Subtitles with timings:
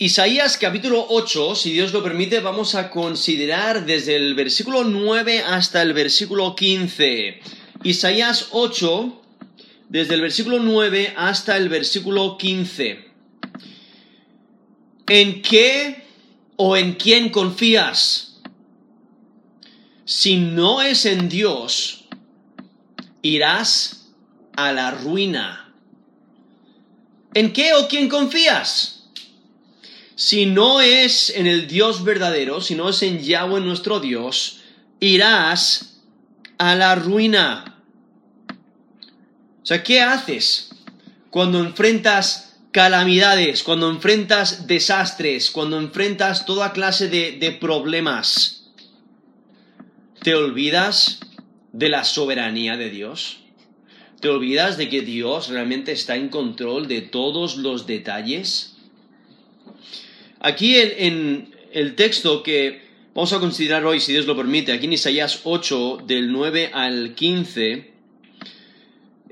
[0.00, 5.82] Isaías capítulo 8, si Dios lo permite, vamos a considerar desde el versículo 9 hasta
[5.82, 7.40] el versículo 15.
[7.82, 9.22] Isaías 8,
[9.88, 13.08] desde el versículo 9 hasta el versículo 15.
[15.08, 16.04] ¿En qué
[16.54, 18.40] o en quién confías?
[20.04, 22.04] Si no es en Dios,
[23.22, 24.12] irás
[24.54, 25.74] a la ruina.
[27.34, 28.97] ¿En qué o quién confías?
[30.18, 34.58] Si no es en el Dios verdadero, si no es en Yahweh nuestro Dios,
[34.98, 36.00] irás
[36.58, 37.84] a la ruina.
[39.62, 40.70] O sea, ¿qué haces
[41.30, 48.72] cuando enfrentas calamidades, cuando enfrentas desastres, cuando enfrentas toda clase de, de problemas?
[50.20, 51.20] ¿Te olvidas
[51.72, 53.38] de la soberanía de Dios?
[54.20, 58.77] ¿Te olvidas de que Dios realmente está en control de todos los detalles?
[60.40, 62.80] Aquí en, el texto que
[63.12, 67.14] vamos a considerar hoy, si Dios lo permite, aquí en Isaías 8, del 9 al
[67.16, 67.90] 15,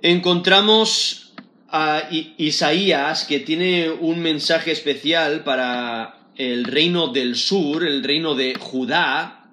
[0.02, 1.32] encontramos
[1.68, 8.54] a Isaías que tiene un mensaje especial para el reino del sur, el reino de
[8.58, 9.48] Judá.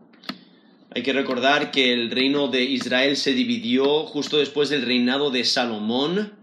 [0.96, 5.44] Hay que recordar que el reino de Israel se dividió justo después del reinado de
[5.44, 6.43] Salomón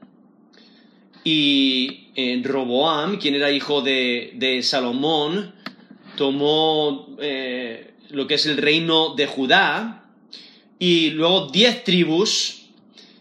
[1.25, 5.55] y eh, Roboam, quien era hijo de, Salomón,
[6.17, 10.05] tomó eh, lo que es el reino de Judá
[10.79, 12.63] y luego diez tribus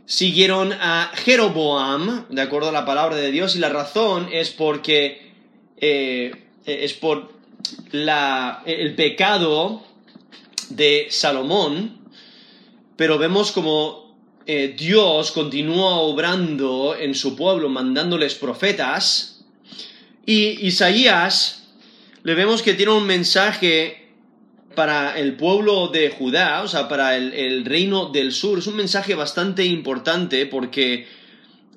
[0.06, 5.32] siguieron a Jeroboam, de acuerdo a la palabra de Dios, y la razón es porque
[5.78, 6.32] eh,
[6.66, 7.32] es por
[7.92, 9.84] el pecado
[10.70, 12.00] de Salomón,
[12.96, 14.09] pero vemos como
[14.52, 19.46] eh, Dios continúa obrando en su pueblo, mandándoles profetas.
[20.26, 21.68] Y Isaías
[22.24, 24.10] le vemos que tiene un mensaje
[24.74, 28.58] para el pueblo de Judá, o sea, para el, reino del sur.
[28.58, 31.08] Es un mensaje bastante importante porque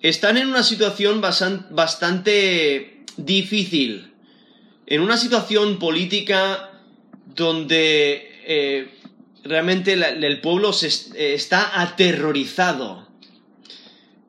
[0.00, 4.14] están en una situación bastante difícil,
[4.86, 6.70] en una situación política
[7.34, 8.88] donde eh,
[9.44, 13.08] realmente el pueblo se eh, está aterrorizado.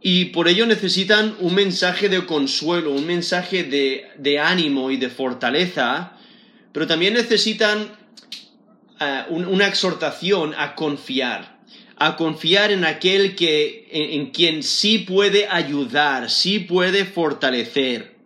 [0.02, 6.18] Y por ello necesitan un mensaje de consuelo, un mensaje de, ánimo y de fortaleza,
[6.74, 7.88] pero también necesitan
[9.00, 11.60] eh, una exhortación a confiar,
[11.96, 18.18] a confiar en aquel que, en, quien sí puede ayudar, sí puede fortalecer.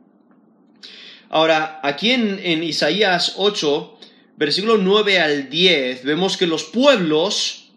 [1.29, 3.96] Ahora, aquí en, en Isaías 8
[4.37, 7.71] versículo 9 al 10, vemos que los pueblos,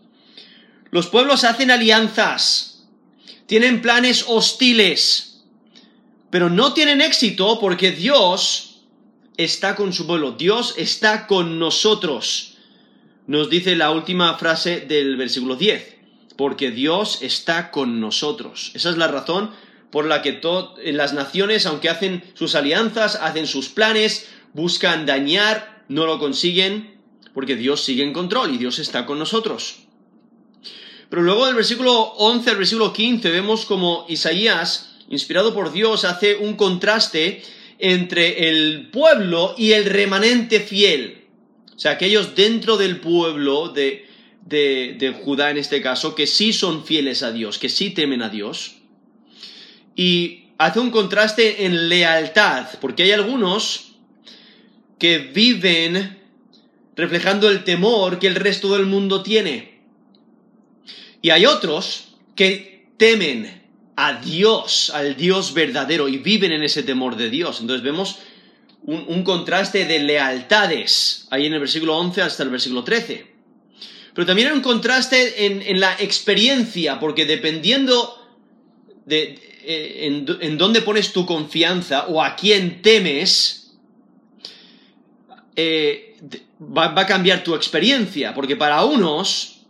[0.91, 2.85] los pueblos hacen alianzas,
[3.47, 5.43] tienen planes hostiles,
[6.31, 8.83] pero no tienen éxito porque Dios
[9.37, 12.59] está con su pueblo, Dios está con nosotros.
[13.27, 15.97] Nos dice la última frase del versículo 10,
[16.37, 18.71] porque Dios está con nosotros.
[18.75, 19.51] Esa es la razón
[19.91, 20.41] por la que
[20.93, 27.01] las naciones, aunque hacen sus alianzas, hacen sus planes, buscan dañar no lo consiguen
[27.35, 29.81] porque Dios sigue en control y Dios está con nosotros.
[31.09, 36.37] Pero luego del versículo 11 al versículo 15 vemos como Isaías, inspirado por Dios, hace
[36.37, 37.43] un contraste
[37.81, 41.25] entre el pueblo y el remanente fiel.
[41.75, 44.07] O sea, aquellos dentro del pueblo de,
[44.47, 48.23] de, de Judá en este caso, que sí son fieles a Dios, que sí temen
[48.23, 48.77] a Dios.
[49.97, 53.90] Y hace un contraste en lealtad, porque hay algunos
[55.01, 56.19] que viven
[56.95, 59.81] reflejando el temor que el resto del mundo tiene.
[61.23, 63.63] Y hay otros que temen
[63.97, 67.61] a Dios, al Dios verdadero, y viven en ese temor de Dios.
[67.61, 68.19] Entonces vemos
[68.83, 73.27] un, contraste de lealtades ahí en el versículo 11 hasta el versículo 13.
[74.15, 78.17] Pero también hay un contraste en, la experiencia, porque dependiendo
[79.07, 83.60] de eh, en, en dónde pones tu confianza o a quién temes,
[85.57, 86.17] eh,
[86.61, 89.63] va, a cambiar tu experiencia, porque para unos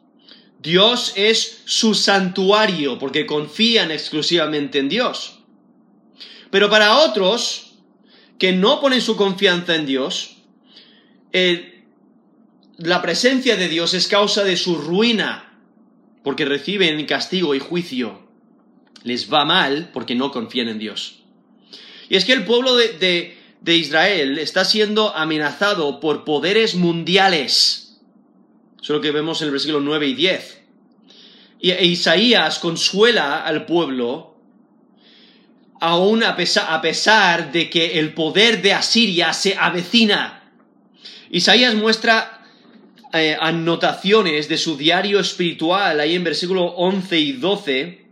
[0.61, 5.39] Dios es su santuario, porque confían exclusivamente en Dios.
[6.51, 7.75] Pero para otros,
[8.39, 10.37] que no ponen su confianza en Dios,
[12.77, 15.59] la presencia de Dios es causa de su ruina,
[16.23, 18.29] porque reciben castigo y juicio.
[19.03, 21.23] Les va mal porque no confían en Dios.
[22.11, 27.99] Y es que el pueblo de Israel está siendo amenazado por poderes mundiales.
[28.83, 30.63] Eso es lo que vemos en el versículo 9 y 10.
[31.61, 34.37] Y e Isaías consuela al pueblo
[35.81, 40.53] aún a pesar, a pesar de que el poder de Asiria se avecina.
[41.31, 42.47] Isaías muestra
[43.13, 48.05] eh, anotaciones de su diario espiritual ahí en versículo 11 y 12,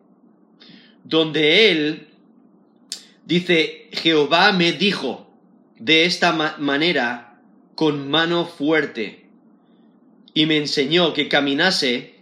[1.04, 2.08] donde él
[3.24, 5.27] dice, Jehová me dijo
[5.78, 7.40] de esta manera
[7.74, 9.28] con mano fuerte
[10.34, 12.18] y me enseñó que caminase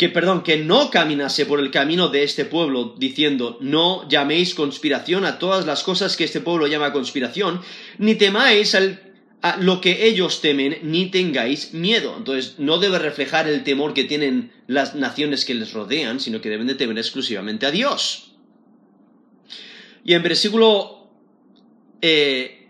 [0.00, 5.26] que perdón, que no caminase por el camino de este pueblo, diciendo, no llaméis conspiración
[5.26, 7.60] a todas las cosas que este pueblo llama conspiración,
[7.98, 12.14] ni temáis a lo que ellos temen, ni tengáis miedo.
[12.16, 16.48] Entonces, no debe reflejar el temor que tienen las naciones que les rodean, sino que
[16.48, 18.32] deben de temer exclusivamente a Dios.
[20.02, 20.99] Y en versículo
[22.00, 22.68] 13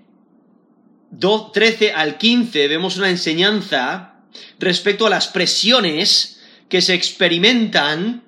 [1.87, 4.15] eh, al 15 vemos una enseñanza
[4.59, 8.23] respecto a las presiones que se experimentan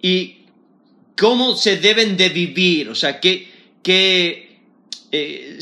[0.00, 0.38] y
[1.16, 3.48] cómo se deben de vivir, o sea, que,
[5.10, 5.58] eh,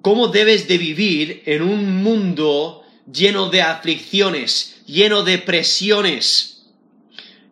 [0.00, 6.62] cómo debes de vivir en un mundo lleno de aflicciones, lleno de presiones.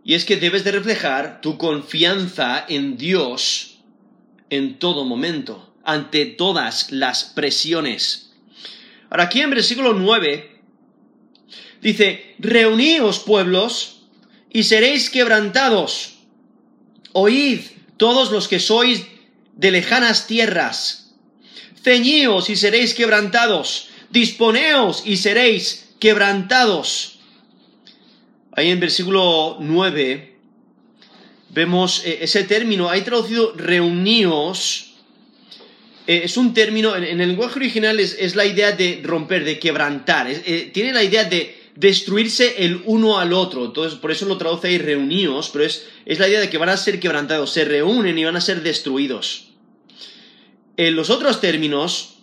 [0.04, 3.78] Y es que debes de reflejar tu confianza en Dios
[4.48, 8.30] en todo momento, ante todas las presiones.
[9.10, 10.58] Ahora aquí en versículo 9
[11.80, 14.00] Dice, reuníos pueblos
[14.50, 16.14] y seréis quebrantados.
[17.12, 17.60] Oíd
[17.96, 19.06] todos los que sois
[19.54, 21.14] de lejanas tierras.
[21.82, 23.90] Ceñíos y seréis quebrantados.
[24.10, 27.20] Disponeos y seréis quebrantados.
[28.52, 30.36] Ahí en versículo 9
[31.50, 34.87] vemos eh, ese término, hay traducido reuníos.
[36.08, 40.26] Eh, es un término, en, el lenguaje original es, la idea de romper, de quebrantar.
[40.28, 43.66] Eh, tiene la idea de destruirse el uno al otro.
[43.66, 46.70] Entonces, por eso lo traduce ahí reunidos, pero es, es la idea de que van
[46.70, 49.50] a ser quebrantados, se reúnen y van a ser destruidos.
[50.78, 52.20] En los otros términos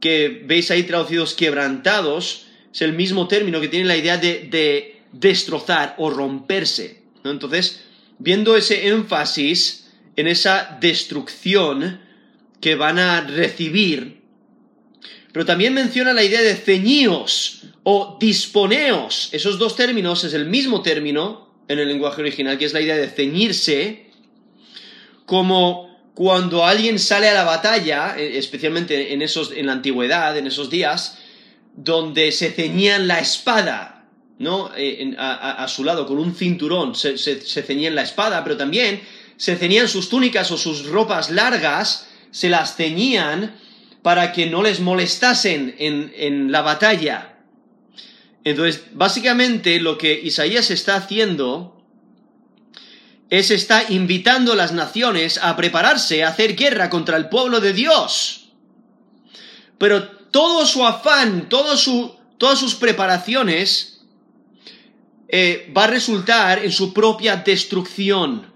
[0.00, 5.94] que veis ahí traducidos quebrantados, es el mismo término que tiene la idea de, destrozar
[5.98, 7.04] o romperse.
[7.22, 7.84] Entonces,
[8.18, 9.86] viendo ese énfasis
[10.16, 12.03] en esa destrucción
[12.60, 14.22] que van a recibir,
[15.32, 19.28] pero también menciona la idea de ceñíos o disponeos.
[19.32, 22.96] Esos dos términos es el mismo término en el lenguaje original, que es la idea
[22.96, 24.10] de ceñirse,
[25.26, 30.46] como cuando alguien sale a la batalla, eh, especialmente en, esos, en la antigüedad, en
[30.46, 31.18] esos días,
[31.76, 34.06] donde se ceñían la espada,
[34.38, 34.70] ¿no?
[34.76, 39.02] Eh, a, su lado, con un cinturón, se, ceñían la espada, pero también
[39.36, 43.54] se ceñían sus túnicas o sus ropas largas, se las ceñían
[44.02, 47.38] para que no les molestasen en, en la batalla.
[48.42, 51.80] Entonces, básicamente lo que Isaías está haciendo
[53.30, 57.72] es está invitando a las naciones a prepararse a hacer guerra contra el pueblo de
[57.72, 58.50] Dios.
[59.78, 64.02] Pero todo su afán, todas sus preparaciones
[65.28, 68.52] eh, va a resultar en su propia destrucción.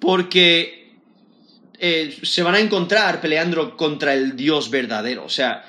[0.00, 0.83] Porque
[1.78, 5.24] eh, se van a encontrar peleando contra el Dios verdadero.
[5.24, 5.64] O sea,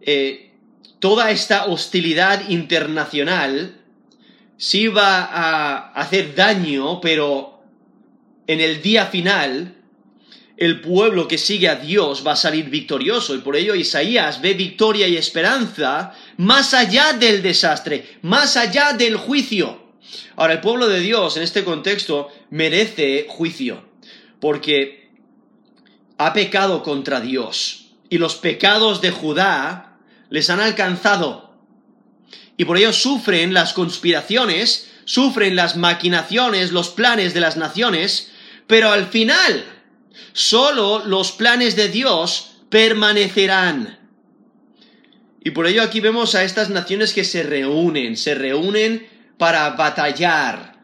[0.00, 0.52] eh,
[0.98, 3.76] toda esta hostilidad internacional
[4.56, 7.62] sí va a hacer daño, pero
[8.46, 9.76] en el día final
[10.56, 14.52] el pueblo que sigue a Dios va a salir victorioso y por ello Isaías ve
[14.52, 19.90] victoria y esperanza más allá del desastre, más allá del juicio.
[20.36, 23.88] Ahora, el pueblo de Dios en este contexto merece juicio
[24.40, 24.99] porque
[26.20, 29.96] ha pecado contra Dios y los pecados de Judá
[30.28, 31.56] les han alcanzado.
[32.58, 38.30] Y por ello sufren las conspiraciones, sufren las maquinaciones, los planes de las naciones,
[38.66, 39.64] pero al final
[40.34, 43.98] solo los planes de Dios permanecerán.
[45.42, 49.08] Y por ello aquí vemos a estas naciones que se reúnen, se reúnen
[49.38, 50.74] para batallar.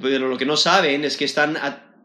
[0.00, 1.58] Pero lo que no saben es que están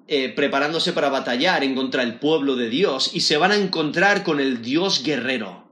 [0.09, 4.23] eh, preparándose para batallar en contra del pueblo de Dios y se van a encontrar
[4.23, 5.67] con el Dios guerrero.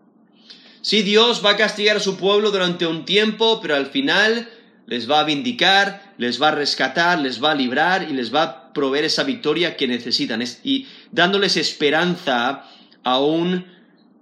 [0.82, 4.50] Sí, Dios va a castigar a su pueblo durante un tiempo, pero al final
[4.88, 8.44] les va a vindicar, les va a rescatar, les va a librar y les va
[8.44, 12.66] a proveer esa victoria que necesitan y dándoles esperanza
[13.04, 13.66] aún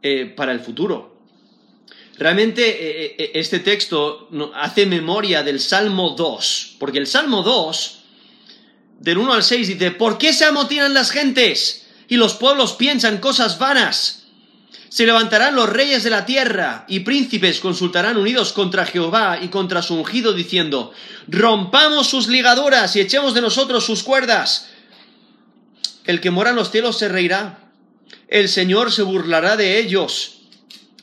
[0.04, 1.18] eh, para el futuro.
[2.20, 8.03] Realmente eh, este texto hace memoria del Salmo 2, porque el Salmo 2
[9.00, 11.88] del 1 al 6 dice, ¿por qué se amotinan las gentes?
[12.08, 14.24] Y los pueblos piensan cosas vanas.
[14.90, 19.82] Se levantarán los reyes de la tierra y príncipes consultarán unidos contra Jehová y contra
[19.82, 20.94] su ungido diciendo,
[21.28, 24.70] rompamos sus ligaduras y echemos de nosotros sus cuerdas.
[26.06, 27.72] el que mora en los cielos se reirá.
[28.28, 30.42] El Señor se burlará de ellos.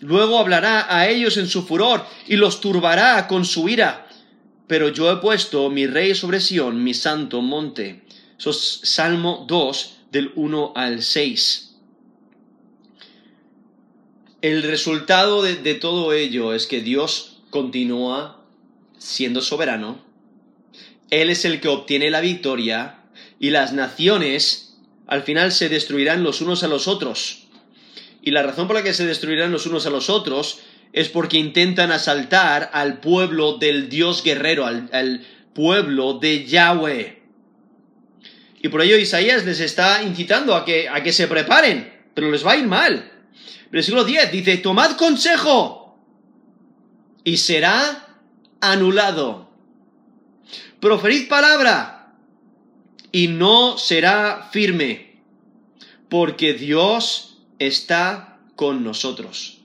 [0.00, 4.06] Luego hablará a ellos en su furor y los turbará con su ira.
[4.70, 8.04] Pero yo he puesto mi rey sobre Sión, mi santo monte.
[8.38, 11.74] Eso es Salmo 2, del 1 al 6.
[14.42, 18.44] El resultado de, de todo ello es que Dios continúa
[18.96, 20.04] siendo soberano.
[21.10, 23.00] Él es el que obtiene la victoria
[23.40, 27.48] y las naciones al final se destruirán los unos a los otros.
[28.22, 30.60] Y la razón por la que se destruirán los unos a los otros
[30.92, 37.22] es porque intentan asaltar al pueblo del Dios guerrero, al, pueblo de Yahweh.
[38.62, 42.46] Y por ello Isaías les está incitando a que, a que se preparen, pero les
[42.46, 43.10] va a ir mal.
[43.70, 45.98] Versículo 10 dice, tomad consejo
[47.24, 48.16] y será
[48.60, 49.50] anulado.
[50.80, 52.14] Proferid palabra
[53.12, 55.20] y no será firme,
[56.08, 59.59] porque Dios está con nosotros.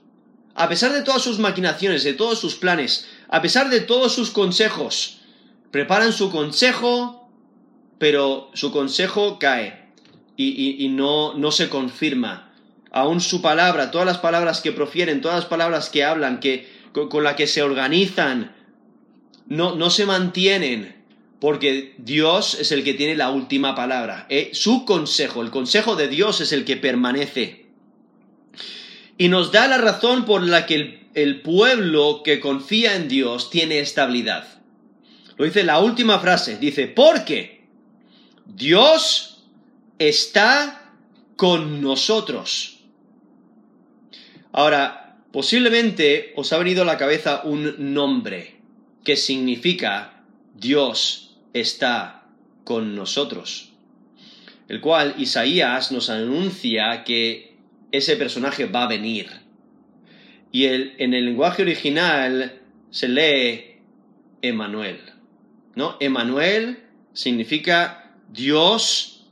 [0.56, 4.30] A pesar de todas sus maquinaciones, de todos sus planes, a pesar de todos sus
[4.30, 5.18] consejos,
[5.70, 7.28] preparan su consejo,
[7.98, 9.90] pero su consejo cae
[10.38, 12.54] y, no, no se confirma.
[12.90, 17.22] Aún su palabra, todas las palabras que profieren, todas las palabras que hablan, que, con,
[17.22, 18.56] las que se organizan,
[19.48, 20.96] no, no se mantienen
[21.38, 24.24] porque Dios es el que tiene la última palabra.
[24.30, 27.65] Eh, su consejo, el consejo de Dios es el que permanece.
[29.18, 33.50] Y nos da la razón por la que el, el pueblo que confía en Dios
[33.50, 34.46] tiene estabilidad.
[35.36, 37.66] Lo dice la última frase, dice, porque
[38.46, 39.44] Dios
[39.98, 40.92] está
[41.36, 42.78] con nosotros.
[44.52, 48.56] Ahora, posiblemente os ha venido a la cabeza un nombre
[49.04, 52.26] que significa Dios está
[52.64, 53.72] con nosotros.
[54.68, 57.45] El cual Isaías nos anuncia que
[57.96, 59.28] ese personaje va a venir.
[60.52, 62.60] Y en el lenguaje original
[62.90, 63.76] se lee
[64.42, 65.00] Emanuel.
[65.74, 65.96] ¿No?
[66.00, 69.26] Emanuel significa Dios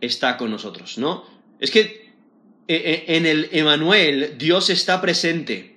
[0.00, 1.24] está con nosotros, ¿no?
[1.58, 2.10] Es que
[2.68, 5.76] e, e, en el Emanuel Dios está presente.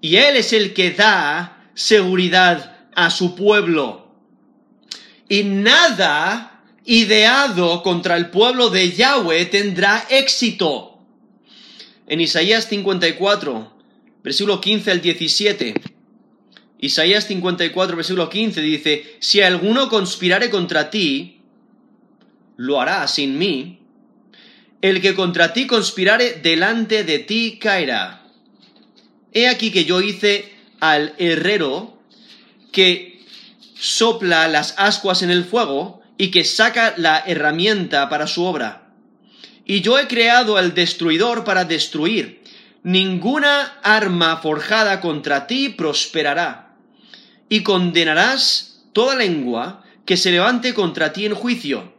[0.00, 4.04] Y Él es el que da seguridad a su pueblo
[5.28, 10.93] y nada ideado contra el pueblo de Yahweh tendrá éxito.
[12.06, 13.72] En Isaías 54,
[14.22, 15.74] versículo 15 al 17.
[16.78, 21.40] Isaías 54, versículo 15 dice, si alguno conspirare contra ti,
[22.56, 23.80] lo hará sin mí.
[24.82, 28.28] El que contra ti conspirare delante de ti caerá.
[29.32, 31.98] He aquí que yo hice al herrero
[32.70, 33.24] que
[33.74, 38.83] sopla las ascuas en el fuego y que saca la herramienta para su obra.
[39.64, 42.42] Y yo he creado al destruidor para destruir.
[42.82, 46.76] Ninguna arma forjada contra ti prosperará.
[47.48, 51.94] Y condenarás toda lengua que se levante contra ti en juicio.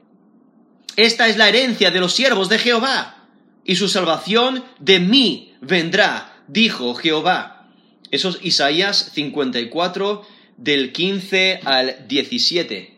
[0.96, 3.28] Esta es la herencia de los siervos de Jehová,
[3.66, 7.68] y su salvación de mí vendrá, dijo Jehová.
[8.12, 10.26] Eso es Isaías 54,
[10.58, 12.95] del 15 al 17.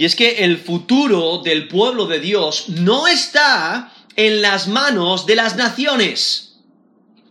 [0.00, 5.36] Y es que el futuro del pueblo de Dios no está en las manos de
[5.36, 6.58] las naciones,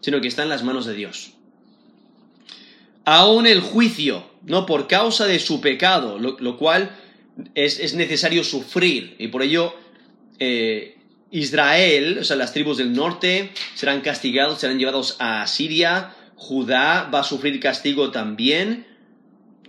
[0.02, 1.32] sino que está en las manos de Dios.
[3.06, 6.96] Aún el juicio, no por causa de su pecado, lo, cual
[7.56, 9.74] es, necesario sufrir, y por ello
[10.38, 10.96] eh,
[11.32, 17.22] Israel, o sea, las tribus del norte, serán castigados, serán llevados a Siria, Judá va
[17.22, 18.89] a sufrir castigo también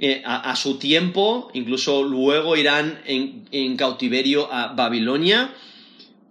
[0.02, 5.52] eh, a, su tiempo, incluso luego irán en, cautiverio a Babilonia,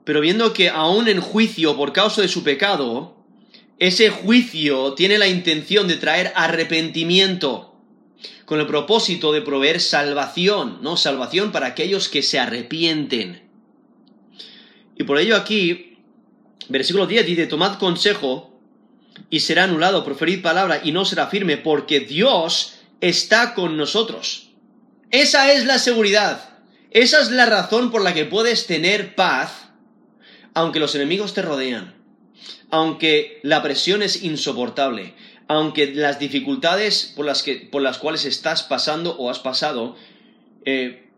[0.04, 3.16] pero viendo que aún en juicio por causa de su pecado,
[3.78, 7.76] ese juicio tiene la intención de traer arrepentimiento,
[8.46, 10.98] con el propósito de proveer salvación, ¿no?
[10.98, 13.44] Salvación para aquellos que se arrepienten.
[14.98, 16.00] Y por ello aquí,
[16.70, 18.60] versículo 10 dice, tomad consejo
[19.30, 24.50] y será anulado, proferid palabra y no será firme, porque Dios está con nosotros.
[25.12, 26.50] Esa es la seguridad.
[26.92, 29.70] Esa es la razón por la que puedes tener paz,
[30.54, 31.96] aunque los enemigos te rodean,
[32.72, 35.14] aunque la presión es insoportable,
[35.48, 39.96] aunque las dificultades por las, que, por las cuales estás pasando o has pasado
[40.66, 41.10] eh,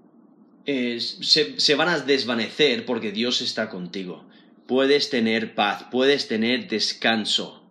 [0.66, 4.26] eh, se, se van a desvanecer porque Dios está contigo.
[4.68, 7.64] Puedes tener paz, puedes tener descanso.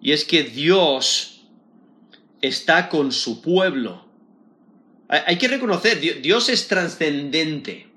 [0.00, 1.35] Y es que Dios
[2.46, 4.06] está con su pueblo.
[5.08, 7.88] Hay que reconocer, Dios es trascendente.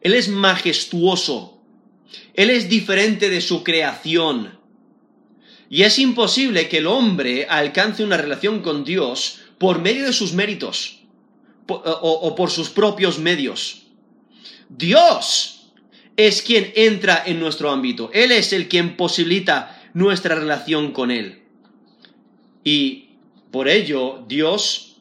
[0.00, 1.60] Él es majestuoso.
[2.34, 4.58] Él es diferente de su creación.
[5.68, 10.32] Y es imposible que el hombre alcance una relación con Dios por medio de sus
[10.32, 11.00] méritos
[11.66, 13.86] o, por sus propios medios.
[14.68, 15.72] Dios
[16.16, 18.10] es quien entra en nuestro ámbito.
[18.12, 21.42] Él es el quien posibilita nuestra relación con Él.
[22.62, 23.03] Y
[23.54, 24.96] por ello Dios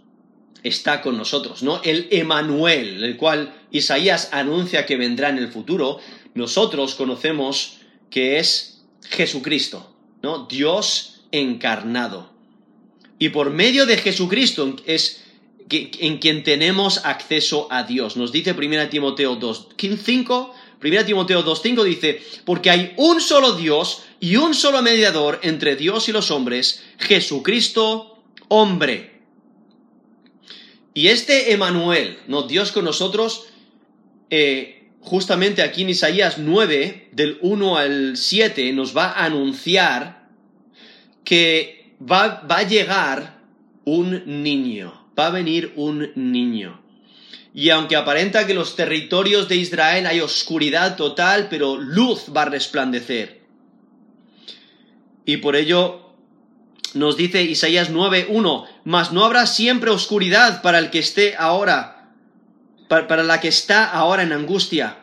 [0.62, 1.82] está con nosotros, ¿no?
[1.84, 5.98] El Emanuel, el cual Isaías anuncia que vendrá en el futuro,
[6.36, 7.80] nosotros conocemos
[8.12, 10.46] que es Jesucristo, ¿no?
[10.46, 12.30] Dios encarnado.
[13.18, 15.24] Y por medio de Jesucristo es
[15.72, 18.18] en quien tenemos acceso a Dios.
[18.18, 24.36] Nos dice 1 Timoteo 2.5, 1 Timoteo 2.5 dice, porque hay un solo Dios y
[24.36, 28.13] un solo mediador entre Dios y los hombres, Jesucristo
[28.48, 29.22] hombre.
[30.94, 32.44] Y este Emanuel, ¿no?
[32.44, 33.46] Dios con nosotros,
[34.30, 40.28] eh, justamente aquí en Isaías 9, del 1 al 7, nos va a anunciar
[41.24, 43.42] que va, va a llegar
[43.86, 46.82] un niño, va a venir un niño.
[47.54, 52.50] Y aunque aparenta que los territorios de Israel hay oscuridad total, pero luz va a
[52.50, 53.42] resplandecer.
[55.26, 56.03] Y por ello
[56.94, 62.12] nos dice Isaías 9:1, mas no habrá siempre oscuridad para el que esté ahora,
[62.88, 64.98] para, la que está ahora en angustia,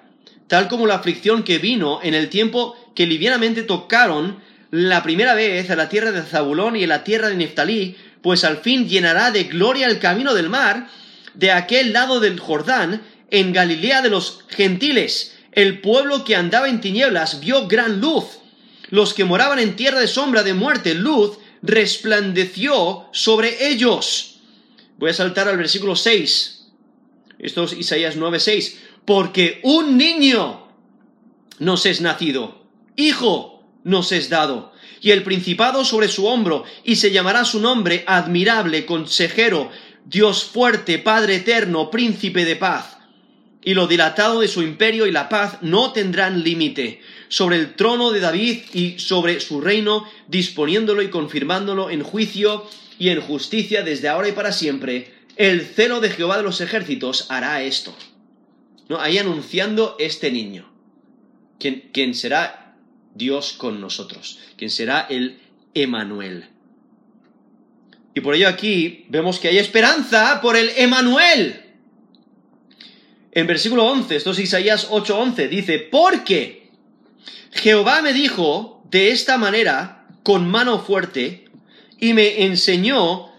[0.47, 5.71] tal como la aflicción que vino en el tiempo que livianamente tocaron la primera vez
[5.71, 9.31] a la tierra de Zabulón y a la tierra de Neftalí, pues al fin llenará
[9.31, 10.89] de gloria el camino del mar,
[11.35, 15.37] de aquel lado del Jordán, en Galilea de los gentiles.
[15.53, 18.25] El pueblo que andaba en tinieblas vio gran luz.
[18.91, 24.41] Los que moraban en tierra de sombra de muerte, luz resplandeció sobre ellos.
[24.99, 26.69] Voy a saltar al versículo 6.
[27.39, 28.79] Esto es Isaías 9:6.
[29.05, 30.69] Porque un niño
[31.59, 37.11] nos es nacido, hijo nos es dado, y el principado sobre su hombro, y se
[37.11, 39.71] llamará su nombre admirable, consejero,
[40.05, 42.99] Dios fuerte, Padre eterno, príncipe de paz.
[43.63, 48.11] Y lo dilatado de su imperio y la paz no tendrán límite sobre el trono
[48.11, 54.09] de David y sobre su reino, disponiéndolo y confirmándolo en juicio y en justicia desde
[54.09, 55.15] ahora y para siempre.
[55.37, 57.95] El celo de Jehová de los ejércitos hará esto.
[58.89, 59.01] ¿No?
[59.01, 60.71] Ahí anunciando este niño,
[61.61, 62.75] quien, quien será
[63.15, 65.39] Dios con nosotros, quien será el
[65.73, 66.49] Emanuel.
[68.13, 71.63] Y por ello aquí vemos que hay esperanza por el Emanuel.
[73.31, 76.60] En versículo 11, esto es Isaías 8:11, dice, porque
[77.53, 81.49] Jehová me dijo de esta manera, con mano fuerte,
[81.99, 83.31] y me enseñó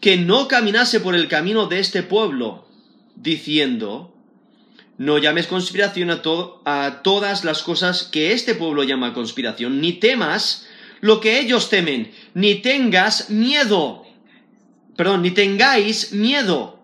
[0.00, 2.68] que no caminase por el camino de este pueblo,
[3.14, 4.14] diciendo,
[4.98, 6.22] no llames conspiración a,
[6.64, 10.66] a, todas las cosas que este pueblo llama conspiración, ni temas
[11.00, 14.04] lo que ellos temen, ni tengas miedo.
[14.96, 16.80] Perdón, ni tengáis miedo.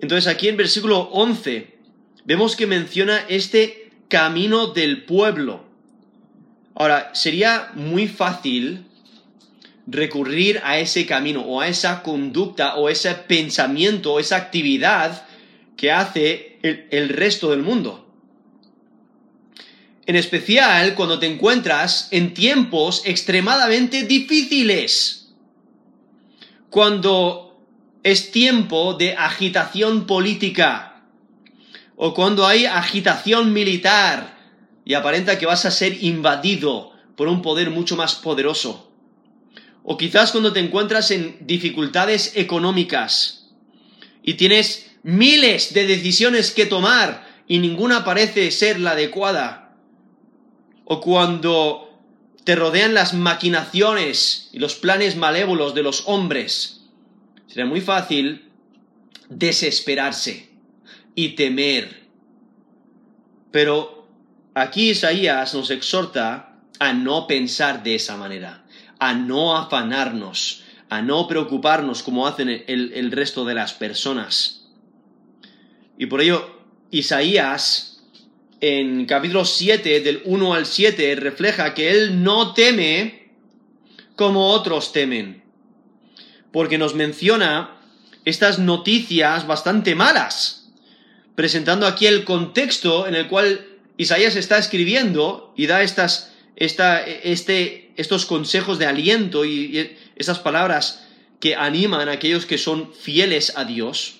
[0.00, 1.78] Entonces aquí en versículo 11
[2.24, 3.81] vemos que menciona este
[4.12, 5.64] camino del pueblo.
[6.74, 8.84] Ahora, sería muy fácil
[9.86, 15.26] recurrir a ese camino o a esa conducta o ese pensamiento o esa actividad
[15.78, 18.06] que hace el, el resto del mundo.
[20.04, 25.32] En especial cuando te encuentras en tiempos extremadamente difíciles.
[26.68, 27.58] Cuando
[28.02, 30.91] es tiempo de agitación política
[32.04, 34.36] o cuando hay agitación militar
[34.84, 38.90] y aparenta que vas a ser invadido por un poder mucho más poderoso.
[39.84, 43.50] O quizás cuando te encuentras en dificultades económicas
[44.20, 49.76] y tienes miles de decisiones que tomar y ninguna parece ser la adecuada.
[50.84, 52.00] O cuando
[52.42, 56.80] te rodean las maquinaciones y los planes malévolos de los hombres.
[57.46, 58.50] Será muy fácil
[59.28, 60.51] desesperarse
[61.14, 62.02] y temer.
[63.50, 64.08] Pero
[64.54, 68.64] aquí Isaías nos exhorta a no pensar de esa manera,
[68.98, 74.66] a no afanarnos, a no preocuparnos como hacen el, resto de las personas.
[75.98, 78.02] Y por ello, Isaías,
[78.60, 83.30] en capítulo 7, del 1 al 7, refleja que él no teme
[84.16, 85.42] como otros temen,
[86.52, 87.80] porque nos menciona
[88.24, 90.61] estas noticias bastante malas
[91.34, 93.66] presentando aquí el contexto en el cual
[93.96, 101.06] Isaías está escribiendo y da estas, este, estos consejos de aliento y, estas palabras
[101.40, 104.18] que animan a aquellos que son fieles a Dios.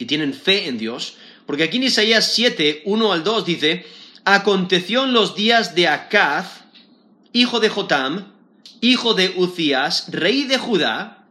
[0.00, 3.84] y tienen fe en Dios, porque aquí en Isaías 7, 1 al 2 dice,
[4.24, 6.62] aconteció en los días de Acaz,
[7.32, 8.32] hijo de Jotam,
[8.80, 11.26] hijo de Ucías, rey de Judá,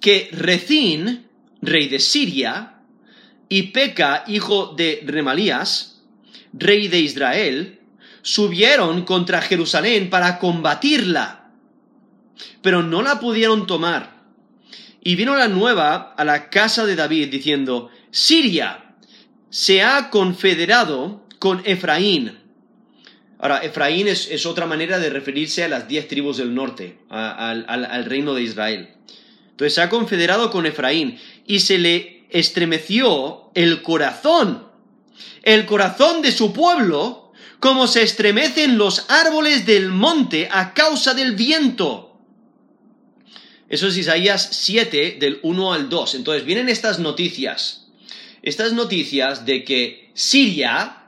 [0.00, 1.26] que Rezín,
[1.60, 2.73] rey de Siria,
[3.48, 6.02] y Peca, hijo de Remalías,
[6.52, 7.80] rey de Israel,
[8.22, 11.50] subieron contra Jerusalén para combatirla,
[12.62, 14.14] pero no la pudieron tomar.
[15.02, 18.94] Y vino la nueva a la casa de David diciendo, Siria
[19.50, 22.38] se ha confederado con Efraín.
[23.38, 28.04] Ahora, Efraín es, otra manera de referirse a las diez tribus del norte, al, al
[28.06, 28.88] reino de Israel.
[29.50, 34.68] Entonces se ha confederado con Efraín y se le estremeció el corazón,
[35.42, 41.34] el corazón de su pueblo, como se estremecen los árboles del monte a causa del
[41.34, 42.18] viento.
[43.68, 46.14] Eso es Isaías 7 del 1 al 2.
[46.16, 47.88] Entonces vienen estas noticias.
[48.42, 51.06] Estas noticias de que Siria,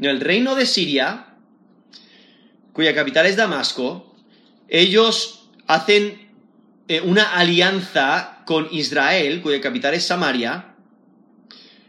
[0.00, 1.34] el reino de Siria,
[2.72, 4.14] cuya capital es Damasco,
[4.68, 6.28] ellos hacen
[6.88, 10.74] eh, una alianza con Israel, cuya capital es Samaria.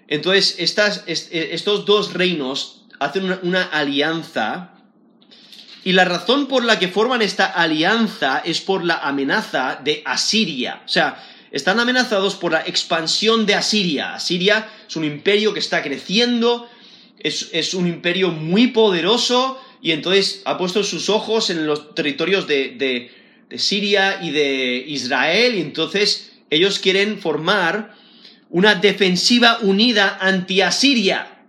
[0.09, 4.73] Entonces, eh, estos dos reinos hacen una alianza
[5.85, 10.81] y la razón por la que forman esta alianza es por la amenaza de Asiria.
[10.83, 14.15] O sea, están amenazados por la expansión de Asiria.
[14.15, 16.69] Asiria es un imperio que está creciendo,
[17.19, 23.11] es, un imperio muy poderoso y entonces ha puesto sus ojos en los territorios de,
[23.49, 27.95] de Siria y de Israel y entonces ellos quieren formar
[28.49, 31.45] una defensiva unida anti Asiria.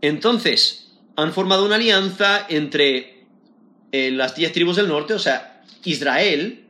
[0.00, 3.26] Entonces, han formado una alianza entre
[3.92, 6.64] las diez tribus del norte, o sea, Israel,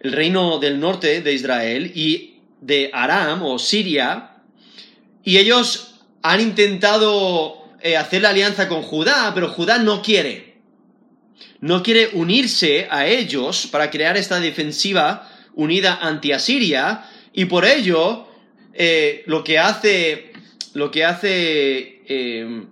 [0.00, 4.32] el reino del norte de Israel y de Aram o Siria,
[5.22, 10.58] y ellos han intentado eh, hacer la alianza con Judá, pero Judá no quiere.
[11.60, 18.26] No quiere unirse a ellos para crear esta defensiva unida anti Asiria, y por ello
[18.72, 20.32] eh, lo que hace,
[20.74, 22.64] lo que hace eh,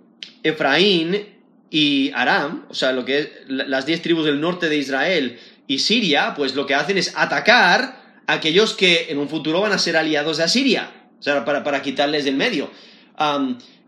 [0.43, 1.25] Efraín
[1.69, 5.79] y Aram, o sea, lo que es las diez tribus del norte de Israel y
[5.79, 9.79] Siria, pues lo que hacen es atacar a aquellos que en un futuro van a
[9.79, 12.69] ser aliados de Asiria, o sea, para, quitarles del medio.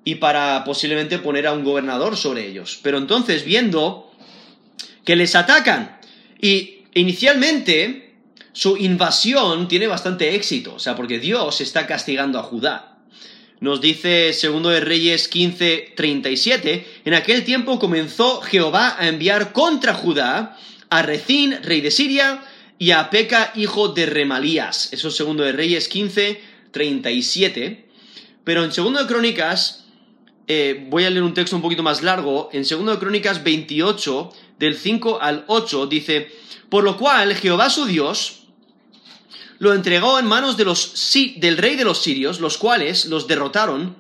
[0.04, 2.80] y para posiblemente poner a un gobernador sobre ellos.
[2.84, 4.12] Pero entonces, viendo
[5.04, 6.00] que les atacan
[6.40, 8.05] y inicialmente
[8.56, 13.00] su invasión tiene bastante éxito, o sea, porque Dios está castigando a Judá.
[13.60, 19.94] Nos dice segundo de Reyes 15, 37, en aquel tiempo comenzó Jehová a enviar contra
[19.94, 20.58] Judá
[20.90, 22.46] a Rezín, rey de Siria,
[22.80, 24.88] y a Peca, hijo de Remalías.
[24.94, 26.42] Eso es segundo de Reyes 15,
[26.72, 27.90] 37.
[28.46, 29.84] Pero en segundo de Crónicas,
[30.48, 34.32] eh, voy a leer un texto un poquito más largo, en segundo de Crónicas 28,
[34.60, 36.32] del 5 al 8, dice,
[36.70, 38.44] por lo cual Jehová su Dios
[39.60, 40.94] lo entregó en manos de los,
[41.38, 43.96] del rey de los sirios, los cuales los derrotaron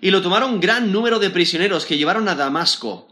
[0.00, 3.08] y lo tomaron gran número de prisioneros que llevaron a Damasco.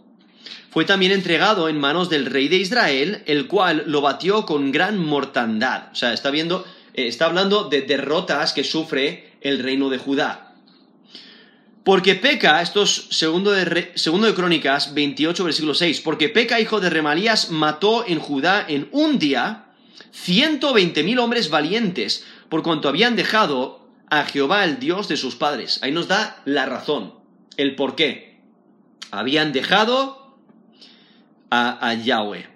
[0.71, 4.99] Fue también entregado en manos del rey de Israel, el cual lo batió con gran
[4.99, 5.89] mortandad.
[5.93, 10.55] O sea, está viendo, eh, está hablando de derrotas que sufre el reino de Judá.
[11.85, 16.81] Porque peca, esto es segundo de, segundo de Crónicas 28, versículo 6, porque peca, hijo
[16.81, 19.68] de Remalías, mató en Judá en un día
[20.13, 25.81] 120.000 hombres valientes, por cuanto habían dejado a Jehová el Dios de sus padres.
[25.83, 27.15] Ahí nos da la razón,
[27.57, 28.41] el por qué.
[29.11, 30.37] Habían dejado
[31.51, 32.47] a, Yahweh.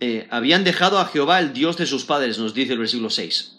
[0.00, 3.58] Eh, habían dejado a Jehová el Dios de sus padres, nos dice el versículo 6.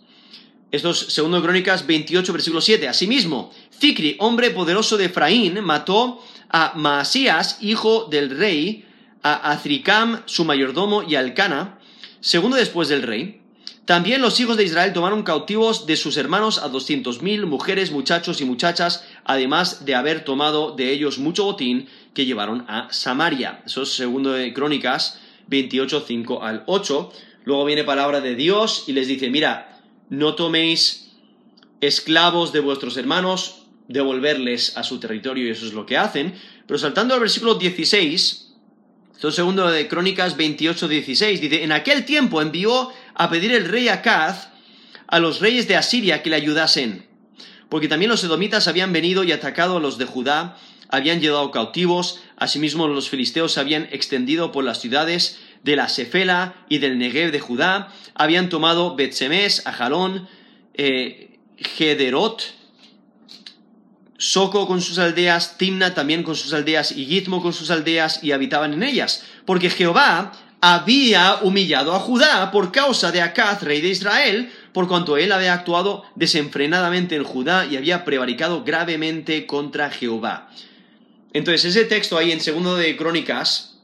[0.71, 2.87] Esto es segundo Crónicas 28, versículo 7.
[2.87, 8.85] Asimismo, Zicri, hombre poderoso de Efraín, mató a Maasías, hijo del rey,
[9.21, 11.79] a Azricam, su mayordomo, y a Alcana,
[12.23, 13.41] Segundo después del rey,
[13.83, 18.39] también los hijos de Israel tomaron cautivos de sus hermanos a doscientos mil mujeres, muchachos
[18.39, 23.61] y muchachas, además de haber tomado de ellos mucho botín que llevaron a Samaria.
[23.65, 27.11] Eso es segundo de Crónicas 28, 5 al 8.
[27.43, 31.11] Luego viene palabra de Dios y les dice, mira, no toméis
[31.81, 36.35] esclavos de vuestros hermanos, devolverles a su territorio y eso es lo que hacen.
[36.67, 38.52] Pero saltando al versículo 16,
[39.23, 41.39] esto segundo de Crónicas 28, 16.
[41.39, 44.49] Dice, en aquel tiempo envió a pedir el rey Acaz
[45.07, 47.07] a los reyes de Asiria que le ayudasen,
[47.69, 50.57] porque también los edomitas habían venido y atacado a los de Judá,
[50.89, 56.55] habían llevado cautivos, asimismo los filisteos se habían extendido por las ciudades de la Sefela
[56.67, 60.27] y del Negev de Judá, habían tomado Betsemes, Ajalón,
[60.73, 61.39] eh,
[61.77, 62.43] Gederot,
[64.23, 68.31] Soco con sus aldeas, Timna también con sus aldeas y Gizmo con sus aldeas y
[68.31, 70.31] habitaban en ellas, porque Jehová
[70.61, 75.53] había humillado a Judá por causa de Acaz, rey de Israel, por cuanto él había
[75.53, 80.49] actuado desenfrenadamente en Judá y había prevaricado gravemente contra Jehová.
[81.33, 83.81] Entonces, ese texto ahí en segundo de Crónicas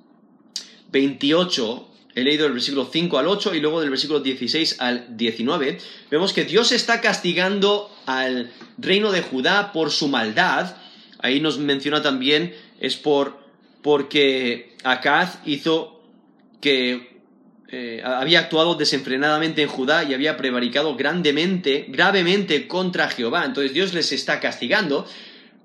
[0.93, 5.77] 28, he leído el versículo 5 al 8 y luego del versículo 16 al 19,
[6.09, 10.75] vemos que Dios está castigando al reino de Judá por su maldad.
[11.19, 13.39] Ahí nos menciona también, es por
[13.81, 16.01] porque Acaz hizo
[16.61, 17.21] que
[17.69, 23.45] eh, había actuado desenfrenadamente en Judá y había prevaricado grandemente, gravemente contra Jehová.
[23.45, 25.05] Entonces Dios les está castigando,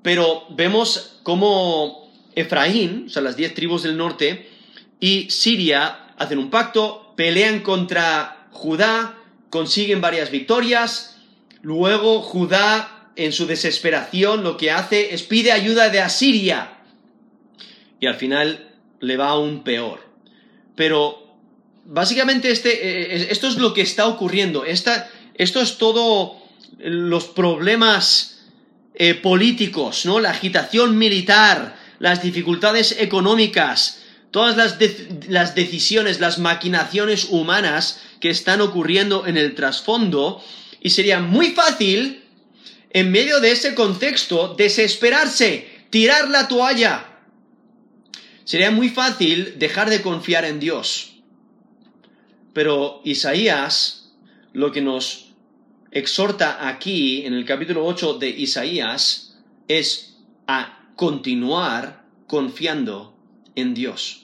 [0.02, 4.50] pero vemos cómo Efraín, o sea, las diez tribus del norte,
[5.00, 9.18] y Siria hacen un pacto, pelean contra Judá,
[9.50, 11.16] consiguen varias victorias,
[11.62, 16.78] luego Judá en su desesperación lo que hace es pide ayuda de Asiria
[18.00, 20.00] y al final le va aún peor.
[20.74, 21.36] Pero
[21.84, 24.90] básicamente este, eh, esto es lo que está ocurriendo, esto
[25.34, 26.42] es todo
[26.78, 28.34] los problemas
[28.94, 30.20] eh, políticos, ¿no?
[30.20, 34.03] La agitación militar, las dificultades económicas,
[34.34, 34.56] todas
[35.28, 40.42] las, decisiones, las maquinaciones humanas que están ocurriendo en el trasfondo,
[40.80, 42.24] y sería muy fácil,
[42.90, 47.06] en medio de ese contexto, desesperarse, tirar la toalla.
[48.42, 51.12] Sería muy fácil dejar de confiar en Dios.
[52.52, 54.10] Pero Isaías
[54.52, 55.32] lo que nos
[55.92, 60.16] exhorta aquí en el capítulo 8 de Isaías es
[60.48, 63.16] a continuar confiando
[63.54, 64.23] en Dios.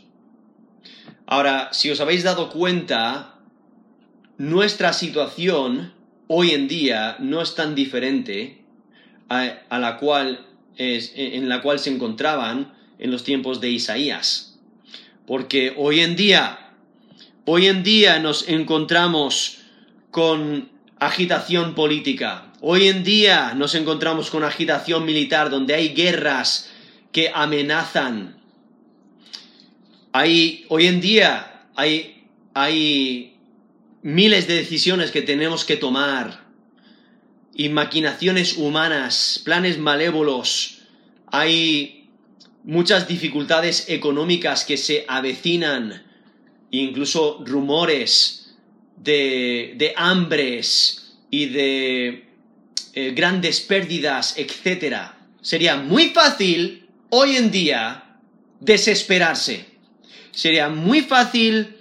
[1.30, 3.36] Ahora, si os habéis dado cuenta,
[4.36, 5.94] nuestra situación
[6.26, 8.64] hoy en día no es tan diferente
[9.28, 14.58] a, la cual en la cual se encontraban en los tiempos de Isaías.
[15.24, 16.72] Porque hoy en día,
[17.44, 19.58] hoy en día nos encontramos
[20.10, 22.52] con agitación política.
[22.60, 26.72] Hoy en día nos encontramos con agitación militar donde hay guerras
[27.12, 28.39] que amenazan
[30.12, 33.36] hay, hoy en día hay, hay
[34.02, 36.48] miles de decisiones que tenemos que tomar.
[37.54, 40.78] Y maquinaciones humanas, planes malévolos,
[41.26, 42.08] hay
[42.64, 46.02] muchas dificultades económicas que se avecinan,
[46.70, 48.56] incluso rumores
[48.96, 52.28] de, de hambres y de
[52.92, 54.96] eh, grandes pérdidas, etc.
[55.40, 58.18] Sería muy fácil hoy en día
[58.60, 59.69] desesperarse
[60.32, 61.76] sería muy fácil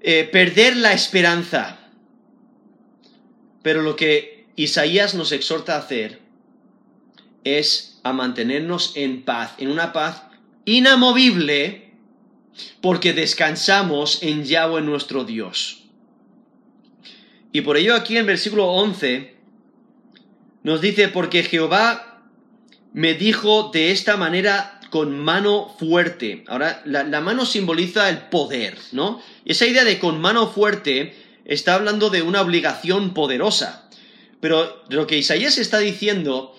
[0.00, 1.78] eh, perder la esperanza.
[3.62, 6.20] Pero lo que Isaías nos exhorta a hacer
[7.44, 10.22] es a mantenernos en paz, en una paz
[10.64, 11.92] inamovible,
[12.80, 15.84] porque descansamos en Yahweh nuestro Dios.
[17.52, 19.34] Y por ello aquí en versículo 11
[20.62, 22.22] nos dice, porque Jehová
[22.92, 26.44] me dijo de esta manera con mano fuerte.
[26.46, 29.20] Ahora, la, mano simboliza el poder, ¿no?
[29.44, 33.88] Esa idea de con mano fuerte está hablando de una obligación poderosa.
[34.40, 36.54] Pero lo que Isaías está diciendo